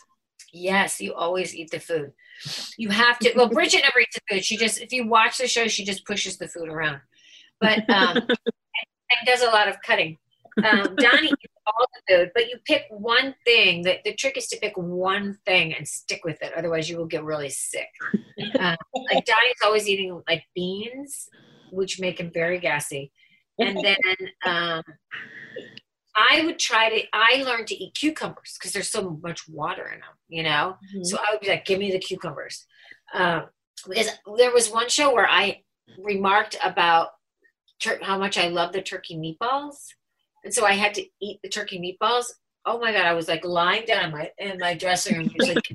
[0.53, 2.13] Yes, you always eat the food.
[2.77, 3.33] You have to.
[3.37, 4.45] Well, Bridget never eats the food.
[4.45, 7.01] She just, if you watch the show, she just pushes the food around.
[7.61, 10.19] But um, and does a lot of cutting.
[10.63, 11.33] Um, Donnie
[11.67, 13.83] all the food, but you pick one thing.
[13.83, 16.53] The, the trick is to pick one thing and stick with it.
[16.57, 17.89] Otherwise, you will get really sick.
[18.59, 21.29] Uh, like Donnie's always eating like beans,
[21.73, 23.13] which make him very gassy.
[23.59, 23.97] And then
[24.45, 24.83] um,
[26.15, 27.03] I would try to.
[27.13, 30.17] I learned to eat cucumbers because there's so much water in them.
[30.29, 31.05] You know, mm-hmm.
[31.05, 32.67] so I would be like, "Give me the cucumbers,"
[33.15, 33.47] um,
[33.89, 35.63] because there was one show where I
[35.99, 37.09] remarked about
[37.81, 39.77] tur- how much I love the turkey meatballs
[40.47, 42.27] and so I had to eat the turkey meatballs.
[42.65, 45.49] Oh my god, I was like lying down in my in my dressing room, was
[45.49, 45.71] like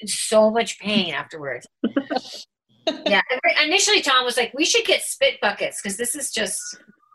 [0.00, 1.66] in so much pain afterwards.
[3.06, 3.20] yeah,
[3.62, 6.58] initially Tom was like, "We should get spit buckets because this is just."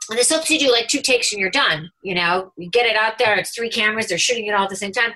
[0.09, 1.89] And this helps you do like two takes and you're done.
[2.03, 3.35] You know, you get it out there.
[3.37, 4.07] It's three cameras.
[4.07, 5.11] They're shooting it all at the same time.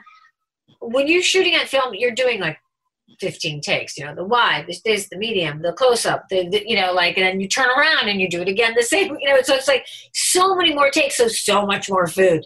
[0.82, 2.58] When you're shooting on film, you're doing like
[3.20, 6.80] 15 takes you know the wide this is the medium the close-up the, the, you
[6.80, 9.30] know like and then you turn around and you do it again the same you
[9.30, 12.46] know so it's like so many more takes so so much more food.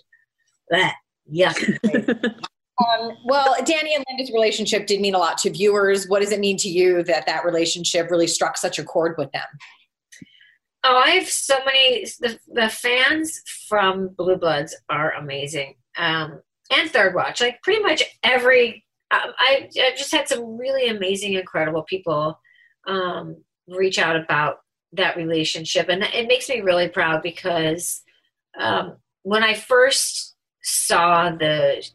[1.28, 1.54] Yeah
[1.93, 6.08] um, well danny and linda's relationship did mean a lot to viewers.
[6.08, 9.32] What does it mean to you that that relationship really struck such a chord with
[9.32, 9.47] them?
[10.84, 15.75] Oh i have so many the, the fans from blue bloods are amazing.
[15.97, 16.41] Um,
[16.75, 21.83] and third watch like pretty much every I, I've just had some really amazing, incredible
[21.83, 22.39] people
[22.87, 23.37] um,
[23.67, 24.59] reach out about
[24.93, 28.01] that relationship, and it makes me really proud because
[28.59, 31.87] um, when I first saw the,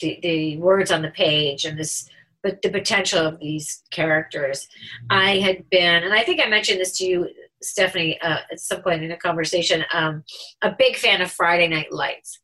[0.00, 2.08] the the words on the page and this
[2.44, 4.68] but the potential of these characters.
[5.10, 7.28] I had been, and I think I mentioned this to you,
[7.62, 10.22] Stephanie, uh, at some point in a conversation, um,
[10.62, 12.38] a big fan of Friday Night Lights.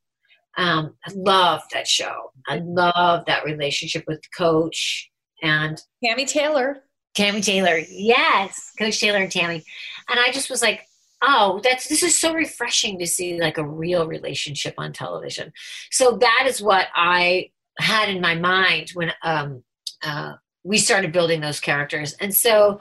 [0.56, 2.32] Um, I love that show.
[2.48, 5.10] I love that relationship with Coach
[5.42, 6.84] and Tami Taylor.
[7.16, 9.64] Tami Taylor, yes, Coach Taylor and Tami.
[10.08, 10.86] and I just was like,
[11.22, 15.52] oh, that's this is so refreshing to see like a real relationship on television.
[15.90, 19.62] So that is what I had in my mind when um,
[20.02, 22.14] uh, we started building those characters.
[22.20, 22.80] And so,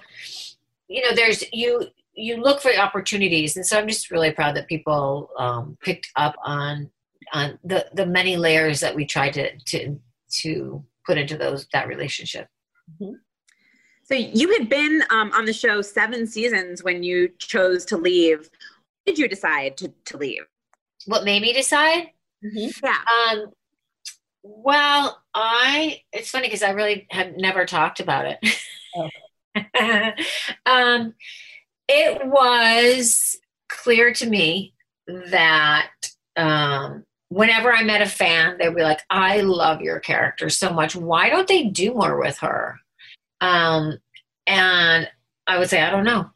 [0.87, 4.67] you know, there's you you look for opportunities, and so I'm just really proud that
[4.67, 6.89] people um, picked up on
[7.33, 9.99] on the the many layers that we tried to to
[10.41, 12.47] to put into those that relationship.
[13.01, 13.15] Mm-hmm.
[14.03, 18.49] So you had been um, on the show seven seasons when you chose to leave.
[19.05, 20.47] When did you decide to, to leave?
[21.05, 22.07] What made me decide?
[22.43, 22.85] Mm-hmm.
[22.85, 22.97] Yeah.
[23.31, 23.51] Um,
[24.41, 28.61] well, I it's funny because I really had never talked about it.
[28.95, 29.09] Oh.
[30.65, 31.13] um,
[31.87, 33.37] it was
[33.67, 34.73] clear to me
[35.07, 35.91] that
[36.35, 40.95] um, whenever I met a fan, they'd be like, "I love your character so much.
[40.95, 42.79] Why don't they do more with her?"
[43.41, 43.99] Um,
[44.47, 45.09] and
[45.47, 46.29] I would say, "I don't know."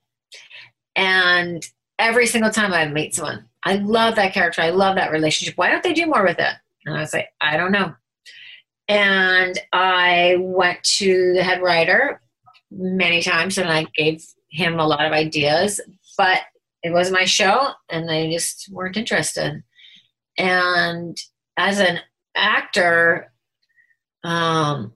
[0.95, 1.65] And
[1.99, 4.61] every single time I meet someone, I love that character.
[4.61, 5.57] I love that relationship.
[5.57, 6.53] Why don't they do more with it?
[6.85, 7.95] And I was like, I don't know.
[8.87, 12.21] And I went to the head writer
[12.71, 15.79] many times and I gave him a lot of ideas,
[16.17, 16.41] but
[16.83, 19.63] it was my show and they just weren't interested.
[20.37, 21.17] And
[21.57, 21.99] as an
[22.35, 23.31] actor,
[24.23, 24.93] um,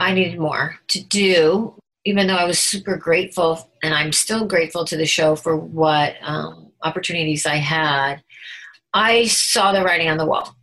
[0.00, 4.84] I needed more to do, even though I was super grateful, and I'm still grateful
[4.86, 8.22] to the show for what um, opportunities I had.
[8.94, 10.54] I saw the writing on the wall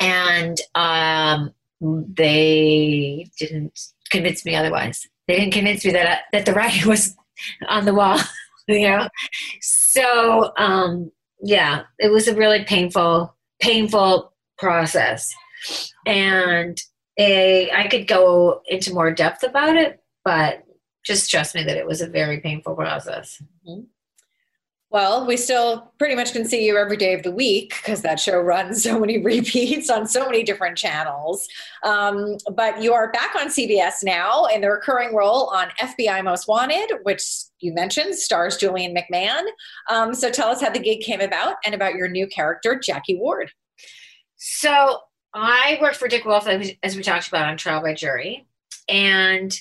[0.00, 3.78] and um, they didn't
[4.10, 5.06] convince me otherwise.
[5.28, 7.16] They didn't convince me that I, that the writing was
[7.68, 8.18] on the wall,
[8.68, 9.08] you know.
[9.60, 15.34] So um, yeah, it was a really painful, painful process,
[16.06, 16.78] and
[17.18, 20.64] a, I could go into more depth about it, but
[21.04, 23.40] just trust me that it was a very painful process.
[23.66, 23.84] Mm-hmm.
[24.90, 28.20] Well, we still pretty much can see you every day of the week because that
[28.20, 31.48] show runs so many repeats on so many different channels.
[31.82, 36.46] Um, but you are back on CBS now in the recurring role on FBI Most
[36.46, 37.22] Wanted, which
[37.58, 39.42] you mentioned stars Julian McMahon.
[39.90, 43.16] Um, so tell us how the gig came about and about your new character, Jackie
[43.16, 43.50] Ward.
[44.36, 45.00] So
[45.34, 48.46] I worked for Dick Wolf, as we talked about on Trial by Jury,
[48.88, 49.58] and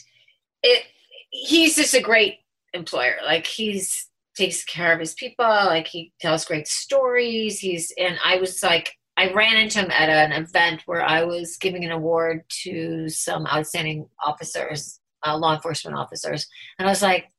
[0.62, 0.84] it
[1.32, 2.36] he's just a great
[2.74, 3.18] employer.
[3.26, 5.46] Like he's takes care of his people.
[5.46, 7.60] Like he tells great stories.
[7.60, 11.58] He's and I was like I ran into him at an event where I was
[11.58, 17.32] giving an award to some outstanding officers, uh, law enforcement officers, and I was like,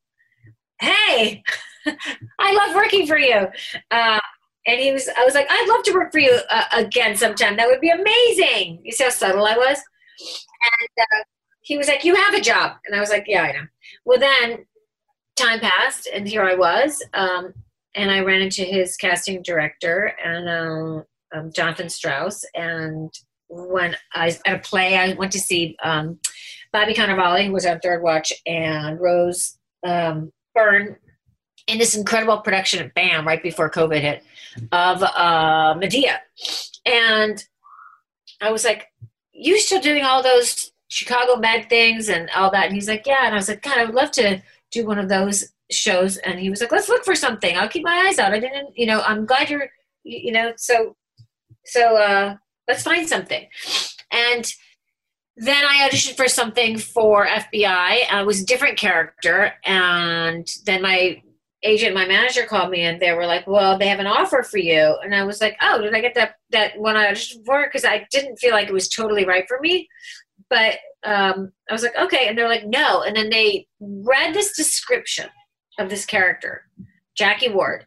[0.81, 1.43] "Hey,
[2.39, 3.47] I love working for you."
[3.91, 4.21] Uh,
[4.67, 7.57] and he was, I was like, "I'd love to work for you uh, again sometime.
[7.57, 9.79] That would be amazing." You see how subtle I was,
[10.19, 11.25] and uh,
[11.61, 13.67] he was like, "You have a job," and I was like, "Yeah, I know."
[14.07, 14.65] Well, then
[15.37, 17.03] time passed, and here I was.
[17.15, 17.55] Um,
[17.95, 22.45] and I ran into his casting director and um, um, Jonathan Strauss.
[22.55, 23.11] And
[23.49, 26.19] when I at a play, I went to see um,
[26.73, 30.97] Bobby Cannavale, who was on Third Watch, and Rose um, Byrne
[31.67, 34.23] in this incredible production at BAM right before COVID hit
[34.73, 36.21] of uh, Medea.
[36.85, 37.43] And
[38.41, 38.89] I was like,
[39.33, 42.67] You still doing all those Chicago med things and all that?
[42.67, 43.25] And he's like, Yeah.
[43.25, 46.39] And I was like, God, I would love to do one of those shows and
[46.39, 47.57] he was like let's look for something.
[47.57, 48.33] I'll keep my eyes out.
[48.33, 49.69] I didn't you know i'm glad you're
[50.05, 50.97] you know so
[51.65, 52.37] so uh
[52.69, 53.47] let's find something.
[54.13, 54.47] And
[55.37, 57.65] then i auditioned for something for fbi
[58.11, 58.23] i.
[58.23, 61.23] Was a different character and then my
[61.63, 64.59] agent my manager called me and they were like well they have an offer for
[64.59, 64.97] you.
[65.03, 67.65] And i was like oh did i get that that one i auditioned for?
[67.65, 69.89] Because i didn't feel like it was totally right for me.
[70.49, 72.29] But um, I was like, okay.
[72.29, 73.03] And they're like, no.
[73.03, 75.29] And then they read this description
[75.79, 76.63] of this character,
[77.17, 77.87] Jackie Ward.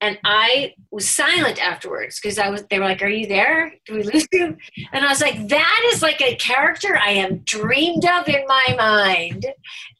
[0.00, 3.72] And I was silent afterwards because I was, they were like, are you there?
[3.86, 4.56] Do we lose you?
[4.92, 8.74] And I was like, that is like a character I am dreamed of in my
[8.76, 9.46] mind.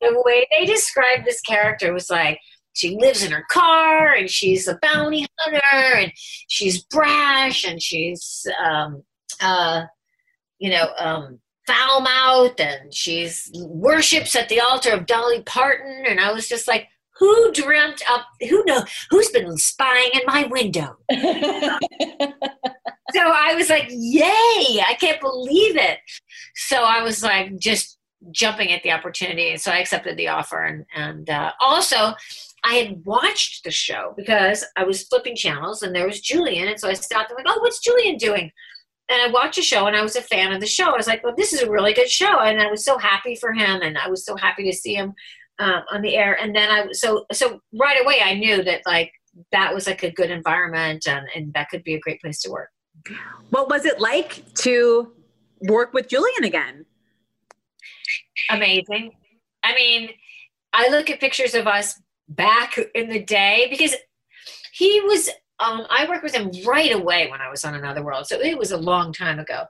[0.01, 2.41] The way they described this character was like,
[2.73, 6.13] she lives in her car and she's a bounty hunter and
[6.49, 9.03] she's brash and she's, um,
[9.41, 9.85] uh,
[10.59, 16.05] you know, um, foul mouth and she's worships at the altar of Dolly Parton.
[16.07, 16.89] And I was just like,
[17.19, 20.97] who dreamt up who know who's been spying in my window?
[23.13, 26.01] So i was like yay i can't believe it.
[26.57, 27.99] So i was like just
[28.33, 29.51] jumping at the opportunity.
[29.51, 32.15] And so i accepted the offer and and uh, also
[32.65, 36.69] i had watched the show because i was flipping channels and there was julian.
[36.69, 38.51] And so i stopped and like oh what's julian doing
[39.09, 40.91] and I watched a show and I was a fan of the show.
[40.91, 42.41] I was like, well, this is a really good show.
[42.41, 45.15] And I was so happy for him and I was so happy to see him
[45.61, 46.37] uh, on the air.
[46.41, 49.13] And then I, so, so right away I knew that like
[49.53, 52.51] that was like a good environment and, and that could be a great place to
[52.51, 52.71] work.
[53.51, 55.13] What was it like to
[55.61, 56.85] work with Julian again?
[58.51, 59.13] Amazing.
[59.63, 60.11] I mean,
[60.73, 63.95] I look at pictures of us back in the day because
[64.73, 68.27] he was um, I worked with him right away when I was on Another World.
[68.27, 69.65] So it was a long time ago.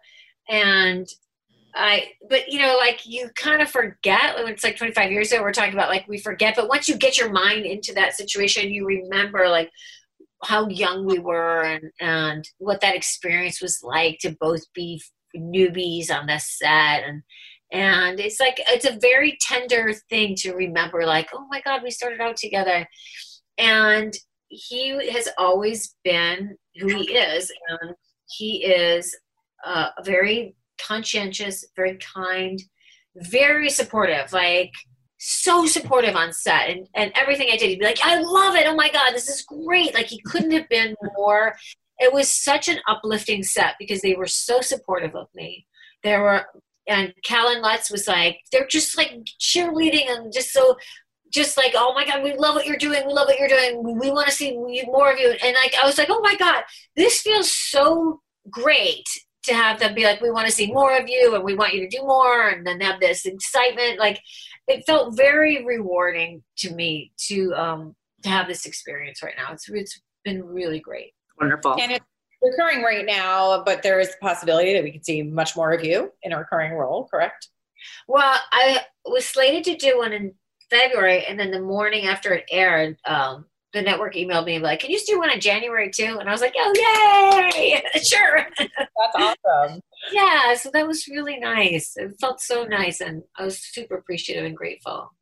[0.49, 1.07] And
[1.75, 5.43] I, but you know, like you kind of forget when it's like 25 years ago,
[5.43, 8.73] we're talking about like we forget, but once you get your mind into that situation,
[8.73, 9.71] you remember like
[10.43, 15.01] how young we were and, and what that experience was like to both be
[15.37, 17.23] newbies on the set and,
[17.73, 21.91] and it's like it's a very tender thing to remember like oh my god we
[21.91, 22.87] started out together
[23.59, 24.15] and
[24.49, 27.95] he has always been who he is, and
[28.29, 29.17] he is
[29.65, 32.63] uh, very conscientious, very kind,
[33.17, 34.33] very supportive.
[34.33, 34.73] Like
[35.19, 38.67] so supportive on set and, and everything I did, he'd be like, I love it.
[38.67, 39.95] Oh my God, this is great.
[39.95, 41.57] Like he couldn't have been more.
[41.99, 45.67] It was such an uplifting set because they were so supportive of me.
[46.05, 46.47] There were,
[46.87, 50.77] and Kellan Lutz was like, they're just like cheerleading and just so
[51.33, 53.07] just like, oh my God, we love what you're doing.
[53.07, 53.83] We love what you're doing.
[53.83, 54.57] We, we want to see
[54.87, 55.31] more of you.
[55.31, 56.65] And like, I was like, oh my God,
[56.95, 58.21] this feels so
[58.51, 59.05] great
[59.45, 61.75] to have them be like, we want to see more of you and we want
[61.75, 62.49] you to do more.
[62.49, 63.99] And then have this excitement.
[63.99, 64.21] Like,
[64.69, 69.53] it felt very rewarding to me to, um, to have this experience right now.
[69.53, 71.13] It's, it's been really great.
[71.41, 71.77] Wonderful.
[71.81, 72.05] And it's
[72.43, 75.85] recurring right now, but there is the possibility that we could see much more of
[75.85, 77.49] you in a recurring role, correct?
[78.09, 80.35] Well, I was slated to do one in
[80.71, 84.81] February, and then the morning after it aired, um, the network emailed me and like,
[84.81, 87.83] "Can you do one in January too?" And I was like, "Oh, yay!
[88.03, 89.81] sure." That's awesome.
[90.13, 91.97] yeah, so that was really nice.
[91.97, 95.13] It felt so nice, and I was super appreciative and grateful.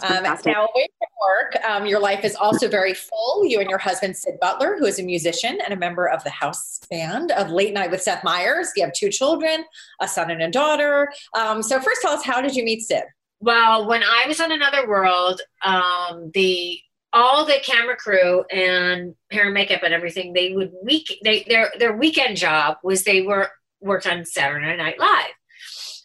[0.00, 3.46] Um, now, away from work, um, your life is also very full.
[3.46, 6.30] You and your husband, Syd Butler, who is a musician and a member of the
[6.30, 8.70] house band of Late Night with Seth Meyers.
[8.76, 9.64] You have two children,
[10.00, 11.12] a son and a daughter.
[11.34, 13.04] Um, so, first, tell us how did you meet Syd?
[13.40, 16.78] Well, when I was on Another World, um, the
[17.12, 21.70] all the camera crew and hair and makeup and everything, they would week they their
[21.78, 25.32] their weekend job was they were worked on Saturday Night Live.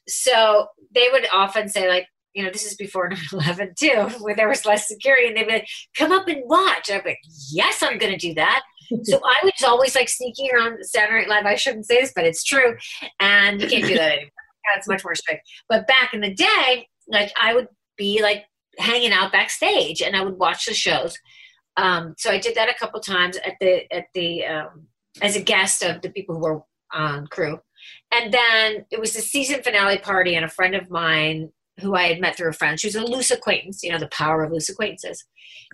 [0.08, 4.50] So they would often say like, you know, this is before 9-11 too, where there
[4.50, 5.68] was less security, and they'd be like,
[5.98, 6.90] come up and watch.
[6.92, 7.20] I'd be like,
[7.52, 8.64] yes, I'm gonna do that.
[9.04, 11.46] so I was always like sneaking around Saturday Night Live.
[11.46, 12.76] I shouldn't say this, but it's true.
[13.20, 14.32] And you can't do that anymore.
[14.78, 15.50] It's much more strict.
[15.68, 18.46] But back in the day, like I would be like
[18.78, 21.18] hanging out backstage and I would watch the shows.
[21.78, 24.88] Um, so I did that a couple times at the at the um,
[25.22, 26.62] as a guest of the people who were
[26.94, 27.60] on crew.
[28.12, 32.04] And then it was the season finale party, and a friend of mine who I
[32.04, 34.52] had met through a friend, she was a loose acquaintance, you know, the power of
[34.52, 35.26] loose acquaintances.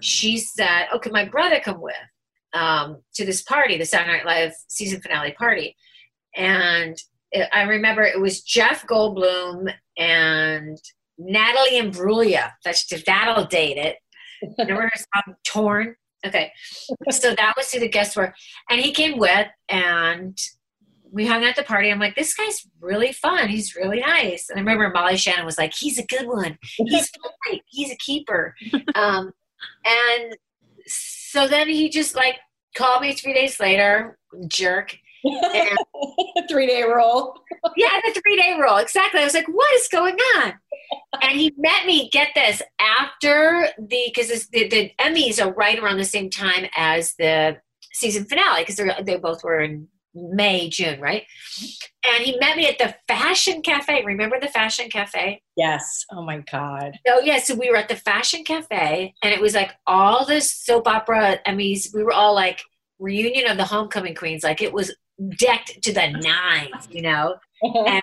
[0.01, 1.95] She said, Oh, can my brother come with
[2.53, 5.75] um, to this party, the Saturday Night Live season finale party?
[6.35, 6.95] And
[7.31, 10.77] it, I remember it was Jeff Goldblum and
[11.17, 12.51] Natalie Imbruglia.
[12.63, 13.97] That's that'll date it.
[14.59, 15.95] Remember her song "Torn"?
[16.25, 16.51] Okay,
[17.11, 18.33] so that was who the guests were,
[18.69, 20.37] and he came with, and
[21.11, 21.89] we hung out at the party.
[21.89, 23.49] I'm like, this guy's really fun.
[23.49, 24.49] He's really nice.
[24.49, 26.57] And I remember Molly Shannon was like, he's a good one.
[26.61, 27.09] He's
[27.49, 27.59] fun.
[27.67, 28.55] He's a keeper.
[28.95, 29.31] Um,
[29.85, 30.35] and
[30.85, 32.35] so then he just like
[32.75, 34.97] called me three days later, jerk,
[36.49, 37.33] three day rule.
[37.75, 38.77] yeah, the three day rule.
[38.77, 39.21] Exactly.
[39.21, 40.53] I was like, what is going on?
[41.27, 45.97] And he met me, get this, after the, because the, the Emmys are right around
[45.97, 47.57] the same time as the
[47.93, 51.23] season finale, because they both were in May, June, right?
[52.05, 54.03] And he met me at the Fashion Cafe.
[54.05, 55.41] Remember the Fashion Cafe?
[55.55, 56.05] Yes.
[56.11, 56.93] Oh my God.
[57.05, 60.41] So, yeah, so we were at the Fashion Cafe, and it was like all the
[60.41, 61.93] soap opera Emmys.
[61.93, 62.61] We were all like,
[62.99, 64.95] reunion of the homecoming queens like it was
[65.37, 68.01] decked to the nines, you know, and,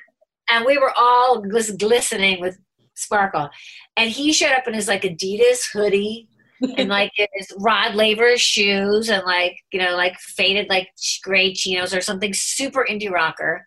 [0.50, 2.58] and we were all just glistening with
[2.94, 3.50] sparkle.
[3.96, 6.28] And he showed up in his like Adidas hoodie
[6.76, 10.88] and like his Rod Laver shoes and like, you know, like faded like
[11.22, 13.66] gray chinos or something super indie rocker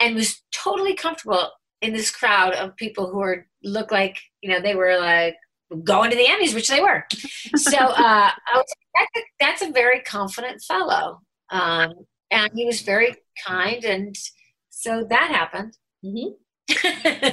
[0.00, 1.50] and was totally comfortable
[1.82, 5.36] in this crowd of people who were look like, you know, they were like
[5.84, 7.04] going to the Emmys, which they were.
[7.56, 11.20] So uh, I was, that's, a, that's a very confident fellow.
[11.50, 11.94] Um,
[12.30, 13.84] and he was very kind.
[13.84, 14.16] And
[14.70, 15.76] so that happened.
[16.04, 16.32] Mm-hmm.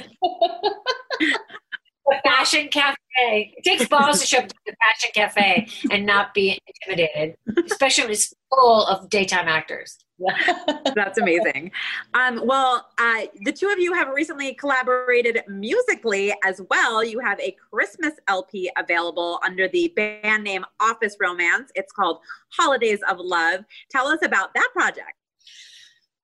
[2.06, 2.98] the Fashion Cafe.
[3.18, 7.38] It takes balls to show up to the Fashion Cafe and not be intimidated,
[7.70, 9.98] especially when it's full of daytime actors.
[10.96, 11.72] That's amazing.
[12.14, 17.04] Um, well, uh, the two of you have recently collaborated musically as well.
[17.04, 21.72] You have a Christmas LP available under the band name Office Romance.
[21.76, 22.20] It's called
[22.50, 23.62] Holidays of Love.
[23.90, 25.14] Tell us about that project.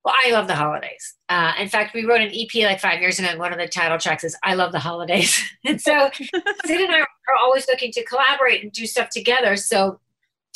[0.03, 1.15] Well, I love the holidays.
[1.27, 3.67] Uh, in fact, we wrote an EP like five years ago, and one of the
[3.67, 6.09] title tracks is "I Love the Holidays." and so,
[6.65, 9.55] Syd and I are always looking to collaborate and do stuff together.
[9.57, 9.99] So,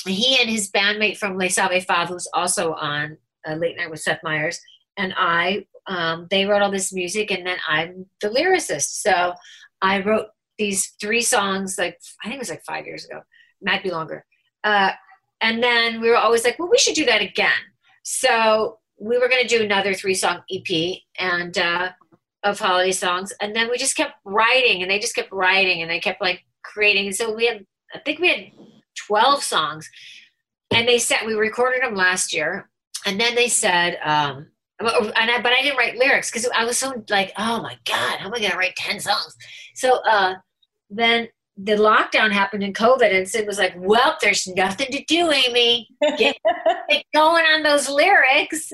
[0.07, 3.17] he and his bandmate from Les Savy Fav, who's also on
[3.47, 4.61] uh, Late Night with Seth Meyers,
[4.95, 9.01] and I, um, they wrote all this music, and then I'm the lyricist.
[9.01, 9.33] So,
[9.81, 10.27] I wrote
[10.57, 13.21] these three songs, like I think it was like five years ago,
[13.61, 14.25] might be longer.
[14.63, 14.91] Uh,
[15.41, 17.51] and then we were always like, well, we should do that again.
[18.03, 21.91] So we were going to do another three song EP and uh,
[22.43, 25.89] of holiday songs, and then we just kept writing, and they just kept writing, and
[25.89, 27.11] they kept like creating.
[27.13, 28.51] So we had, I think we had
[28.95, 29.89] twelve songs,
[30.71, 32.69] and they said we recorded them last year,
[33.05, 34.47] and then they said, um,
[34.79, 38.19] and I, but I didn't write lyrics because I was so like, oh my god,
[38.19, 39.35] how am I going to write ten songs?
[39.75, 40.35] So uh,
[40.89, 41.27] then
[41.57, 45.87] the lockdown happened in COVID, and Syd was like, "Well, there's nothing to do, Amy.
[46.17, 46.35] Get,
[46.89, 48.71] get going on those lyrics."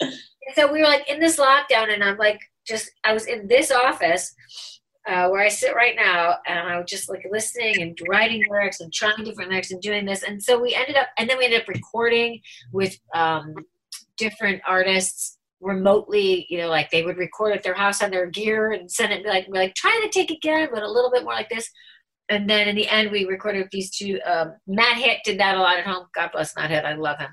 [0.00, 0.12] and
[0.54, 3.70] so we were like in this lockdown, and I'm like, just I was in this
[3.70, 4.34] office
[5.08, 8.80] uh, where I sit right now, and I was just like listening and writing lyrics
[8.80, 10.22] and trying different lyrics and doing this.
[10.22, 12.40] And so we ended up, and then we ended up recording
[12.72, 13.54] with um,
[14.16, 18.72] different artists remotely, you know, like they would record at their house on their gear
[18.72, 21.32] and send it like we're like trying to take again, but a little bit more
[21.32, 21.70] like this.
[22.28, 24.18] And then in the end, we recorded these two.
[24.26, 26.06] Um, Matt Hitt did that a lot at home.
[26.14, 26.84] God bless Matt Hitt.
[26.84, 27.30] I love him.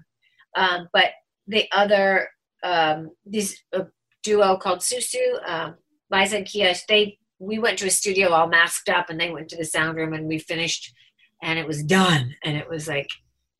[0.55, 1.11] Um, but
[1.47, 2.29] the other,
[2.63, 3.83] um, this uh,
[4.23, 5.17] duo called Susu,
[5.47, 5.75] um,
[6.11, 9.47] Liza and Kia, they we went to a studio all masked up, and they went
[9.49, 10.93] to the sound room, and we finished,
[11.41, 13.07] and it was done, and it was like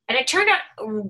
[0.09, 0.61] and it turned out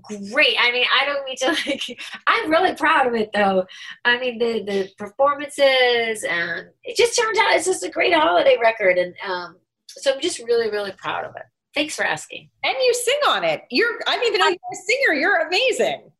[0.04, 0.58] great.
[0.60, 2.00] I mean, I don't mean to like.
[2.28, 3.66] I'm really proud of it, though.
[4.06, 8.58] I mean, the the performances and it just turned out it's just a great holiday
[8.62, 9.56] record, and um,
[9.88, 11.44] so I'm just really really proud of it.
[11.74, 12.50] Thanks for asking.
[12.64, 13.64] And you sing on it.
[13.72, 14.00] You're.
[14.06, 15.14] I didn't even know you're a singer.
[15.14, 16.12] You're amazing.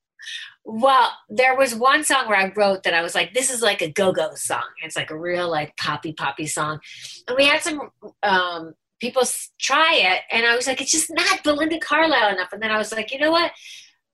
[0.64, 3.82] Well, there was one song where I wrote that I was like, this is like
[3.82, 4.66] a go-go song.
[4.84, 6.80] It's like a real like poppy poppy song.
[7.28, 7.90] And we had some
[8.22, 9.24] um, people
[9.60, 12.54] try it and i was like it's just not belinda carlisle enough.
[12.54, 13.52] And then i was like you know what?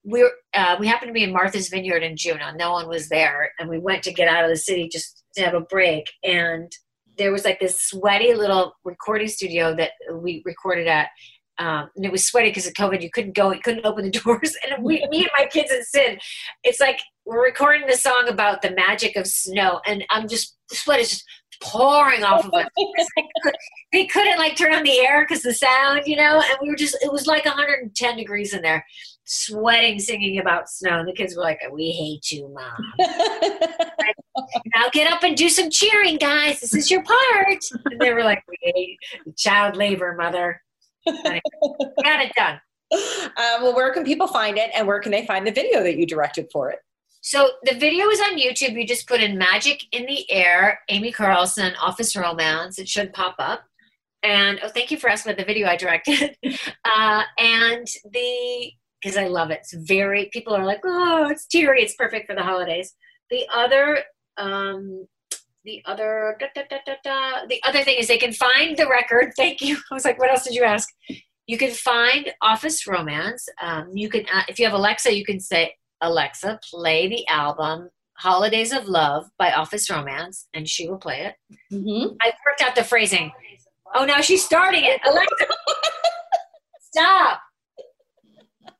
[0.07, 3.09] We uh, we happened to be in martha's vineyard in june and no one was
[3.09, 6.11] there and we went to get out of the city just to have a break.
[6.23, 6.71] And
[7.17, 11.09] there was like this sweaty little recording studio that we recorded at
[11.58, 13.01] um, and it was sweaty because of COVID.
[13.01, 14.56] You couldn't go, you couldn't open the doors.
[14.64, 16.20] And we, me and my kids and Syd,
[16.64, 20.76] it's like we're recording the song about the magic of snow, and I'm just the
[20.76, 21.26] sweat is just
[21.62, 22.68] pouring off of us.
[23.93, 26.76] they couldn't like turn on the air because the sound, you know, and we were
[26.76, 28.86] just, it was like 110 degrees in there,
[29.26, 30.99] sweating, singing about snow.
[30.99, 32.93] And the kids were like, We hate you, mom.
[34.76, 36.60] now get up and do some cheering, guys.
[36.60, 37.64] This is your part.
[37.86, 38.97] And they were like, We hate
[39.38, 40.62] child labor, mother.
[41.06, 42.60] Got it done.
[42.91, 43.32] Um,
[43.64, 46.06] well, where can people find it and where can they find the video that you
[46.06, 46.80] directed for it?
[47.22, 48.74] So the video is on YouTube.
[48.80, 52.78] You just put in Magic in the Air, Amy Carlson, Office Romance.
[52.78, 53.64] It should pop up.
[54.22, 56.38] And oh, thank you for asking about the video I directed.
[56.86, 59.62] uh, and the, because I love it.
[59.62, 61.82] It's very, people are like, oh, it's teary.
[61.82, 62.93] It's perfect for the holidays.
[63.32, 64.03] The other,
[64.38, 65.08] um,
[65.66, 69.34] the other, da, da, da, the other thing is they can find the record.
[69.38, 69.78] Thank you.
[69.91, 70.88] I was like, what else did you ask?
[71.47, 73.47] You can find Office Romance.
[73.61, 77.89] Um, you can, uh, if you have Alexa, you can say Alexa, play the album
[78.18, 81.36] Holidays of Love by Office Romance, and she will play it.
[81.74, 82.16] Mm-hmm.
[82.22, 83.32] I worked out the phrasing.
[83.93, 85.01] Oh, now she's starting it.
[85.05, 85.45] Alexa,
[86.82, 87.39] stop.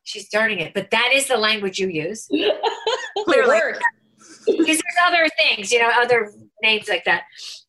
[0.04, 2.28] She's starting it, but that is the language you use.
[3.26, 3.60] Clearly.
[4.46, 6.32] Because there's other things, you know, other
[6.62, 7.24] names like that.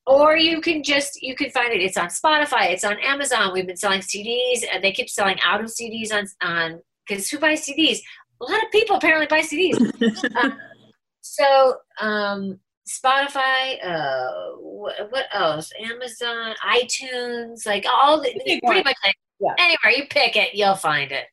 [0.07, 1.81] Or you can just you can find it.
[1.81, 2.71] It's on Spotify.
[2.71, 3.53] It's on Amazon.
[3.53, 7.39] We've been selling CDs, and they keep selling out of CDs on on because who
[7.39, 8.01] buys CDs?
[8.41, 10.25] a lot of people apparently buy CDs.
[10.37, 10.51] uh,
[11.21, 12.59] so um,
[12.89, 15.73] Spotify, uh, what, what, else?
[15.81, 18.33] Amazon, iTunes, like all the
[18.65, 19.55] pretty much like, yeah.
[19.59, 21.27] anywhere you pick it, you'll find it.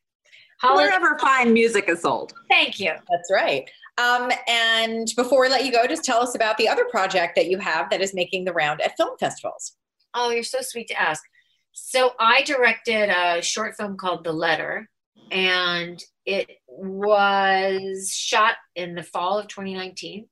[0.62, 2.32] Wherever fine music is sold.
[2.48, 2.92] Thank you.
[3.10, 3.68] That's right.
[3.96, 7.46] Um, and before we let you go, just tell us about the other project that
[7.46, 9.76] you have that is making the round at film festivals.
[10.14, 11.22] Oh, you're so sweet to ask.
[11.72, 14.88] So I directed a short film called The Letter,
[15.30, 20.26] and it was shot in the fall of 2019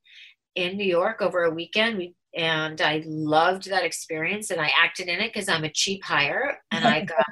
[0.55, 1.99] in New York over a weekend.
[1.99, 6.03] We and I loved that experience, and I acted in it because I'm a cheap
[6.03, 7.27] hire, and I got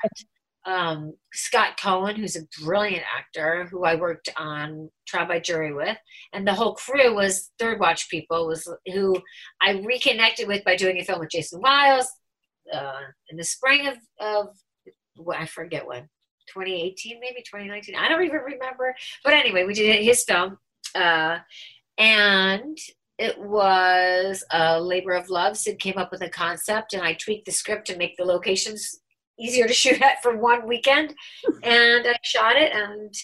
[0.67, 5.97] um, Scott Cohen, who's a brilliant actor, who I worked on Trial by Jury with,
[6.33, 9.17] and the whole crew was Third Watch people, was who
[9.63, 12.09] I reconnected with by doing a film with Jason Wiles
[12.73, 13.01] uh,
[13.31, 14.49] in the spring of, of
[15.17, 16.09] well, I forget when
[16.49, 18.95] 2018 maybe 2019 I don't even remember.
[19.25, 20.59] But anyway we did his film
[20.95, 21.39] uh,
[21.99, 22.77] and
[23.19, 25.57] it was a labor of love.
[25.57, 29.01] Syd came up with a concept and i tweaked the script to make the locations
[29.41, 31.14] easier to shoot at for one weekend.
[31.62, 33.14] And i shot it and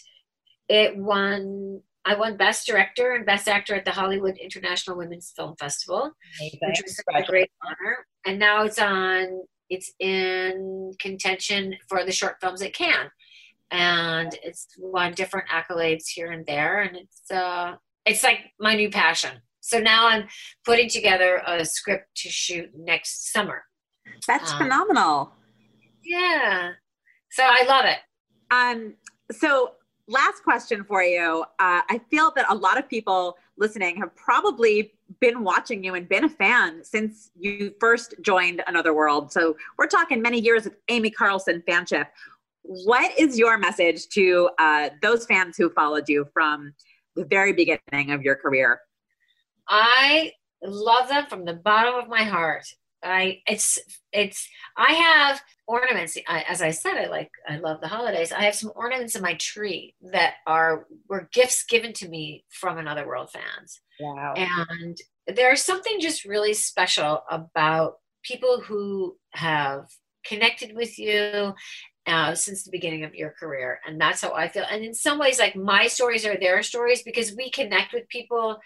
[0.69, 5.55] it won i won best director and best actor at the hollywood international women's film
[5.59, 6.11] festival
[6.41, 6.59] Amazing.
[6.63, 8.07] which was a great honor.
[8.25, 13.11] And now it's on it's in contention for the short films at Cannes.
[13.73, 18.91] And it's won different accolades here and there and it's uh it's like my new
[18.91, 19.41] passion.
[19.61, 20.29] So now i'm
[20.65, 23.65] putting together a script to shoot next summer.
[24.27, 25.33] That's um, phenomenal
[26.07, 26.71] yeah.
[27.31, 27.99] So i love it.
[28.51, 28.95] Um
[29.31, 29.73] so
[30.09, 31.43] last question for you.
[31.59, 36.09] Uh, i feel that a lot of people listening have probably been watching you and
[36.09, 39.33] been a fan since you first joined another world.
[39.33, 42.07] So we're talking many years of amy carlson fanship.
[42.63, 46.75] What is your message to uh, those fans who followed you from
[47.15, 48.81] the very beginning of your career?
[49.69, 50.33] I
[50.63, 52.67] love them from the bottom of my heart.
[53.07, 53.79] I it's
[54.13, 56.17] it's I have ornaments.
[56.29, 58.33] I, as I said, I like I love the holidays.
[58.33, 62.79] I have some ornaments in my tree that are were gifts given to me from
[62.79, 63.81] Another World fans.
[64.01, 64.35] Wow!
[64.37, 64.97] And
[65.27, 69.87] there's something just really special about people who have
[70.25, 71.55] connected with you
[72.07, 73.81] uh, since the beginning of your career.
[73.87, 74.65] And that's how I feel.
[74.71, 78.59] And in some ways, like my stories are their stories because we connect with people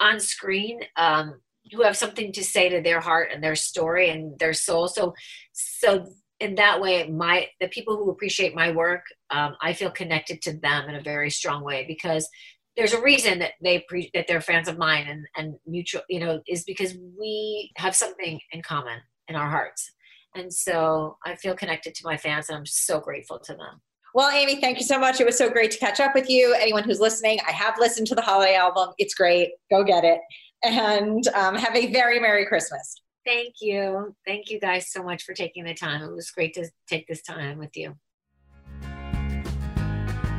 [0.00, 1.40] on screen um,
[1.72, 4.88] who have something to say to their heart and their story and their soul.
[4.88, 5.14] So,
[5.52, 6.06] so
[6.40, 10.58] in that way, my the people who appreciate my work, um, I feel connected to
[10.58, 12.28] them in a very strong way because
[12.76, 16.20] there's a reason that they pre- that they're fans of mine and and mutual, you
[16.20, 19.92] know, is because we have something in common in our hearts
[20.34, 23.80] and so I feel connected to my fans and I'm so grateful to them.
[24.14, 25.20] Well, Amy, thank you so much.
[25.20, 26.54] It was so great to catch up with you.
[26.58, 28.90] Anyone who's listening, I have listened to the holiday album.
[28.98, 29.50] It's great.
[29.70, 30.20] Go get it.
[30.64, 32.94] And um, have a very Merry Christmas.
[33.24, 34.14] Thank you.
[34.26, 36.02] Thank you guys so much for taking the time.
[36.02, 37.94] It was great to take this time with you.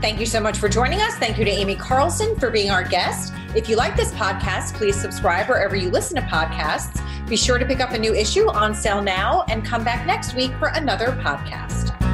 [0.02, 1.16] Thank you so much for joining us.
[1.16, 3.34] Thank you to Amy Carlson for being our guest.
[3.54, 7.00] If you like this podcast, please subscribe wherever you listen to podcasts.
[7.28, 10.36] Be sure to pick up a new issue on sale now and come back next
[10.36, 12.09] week for another podcast.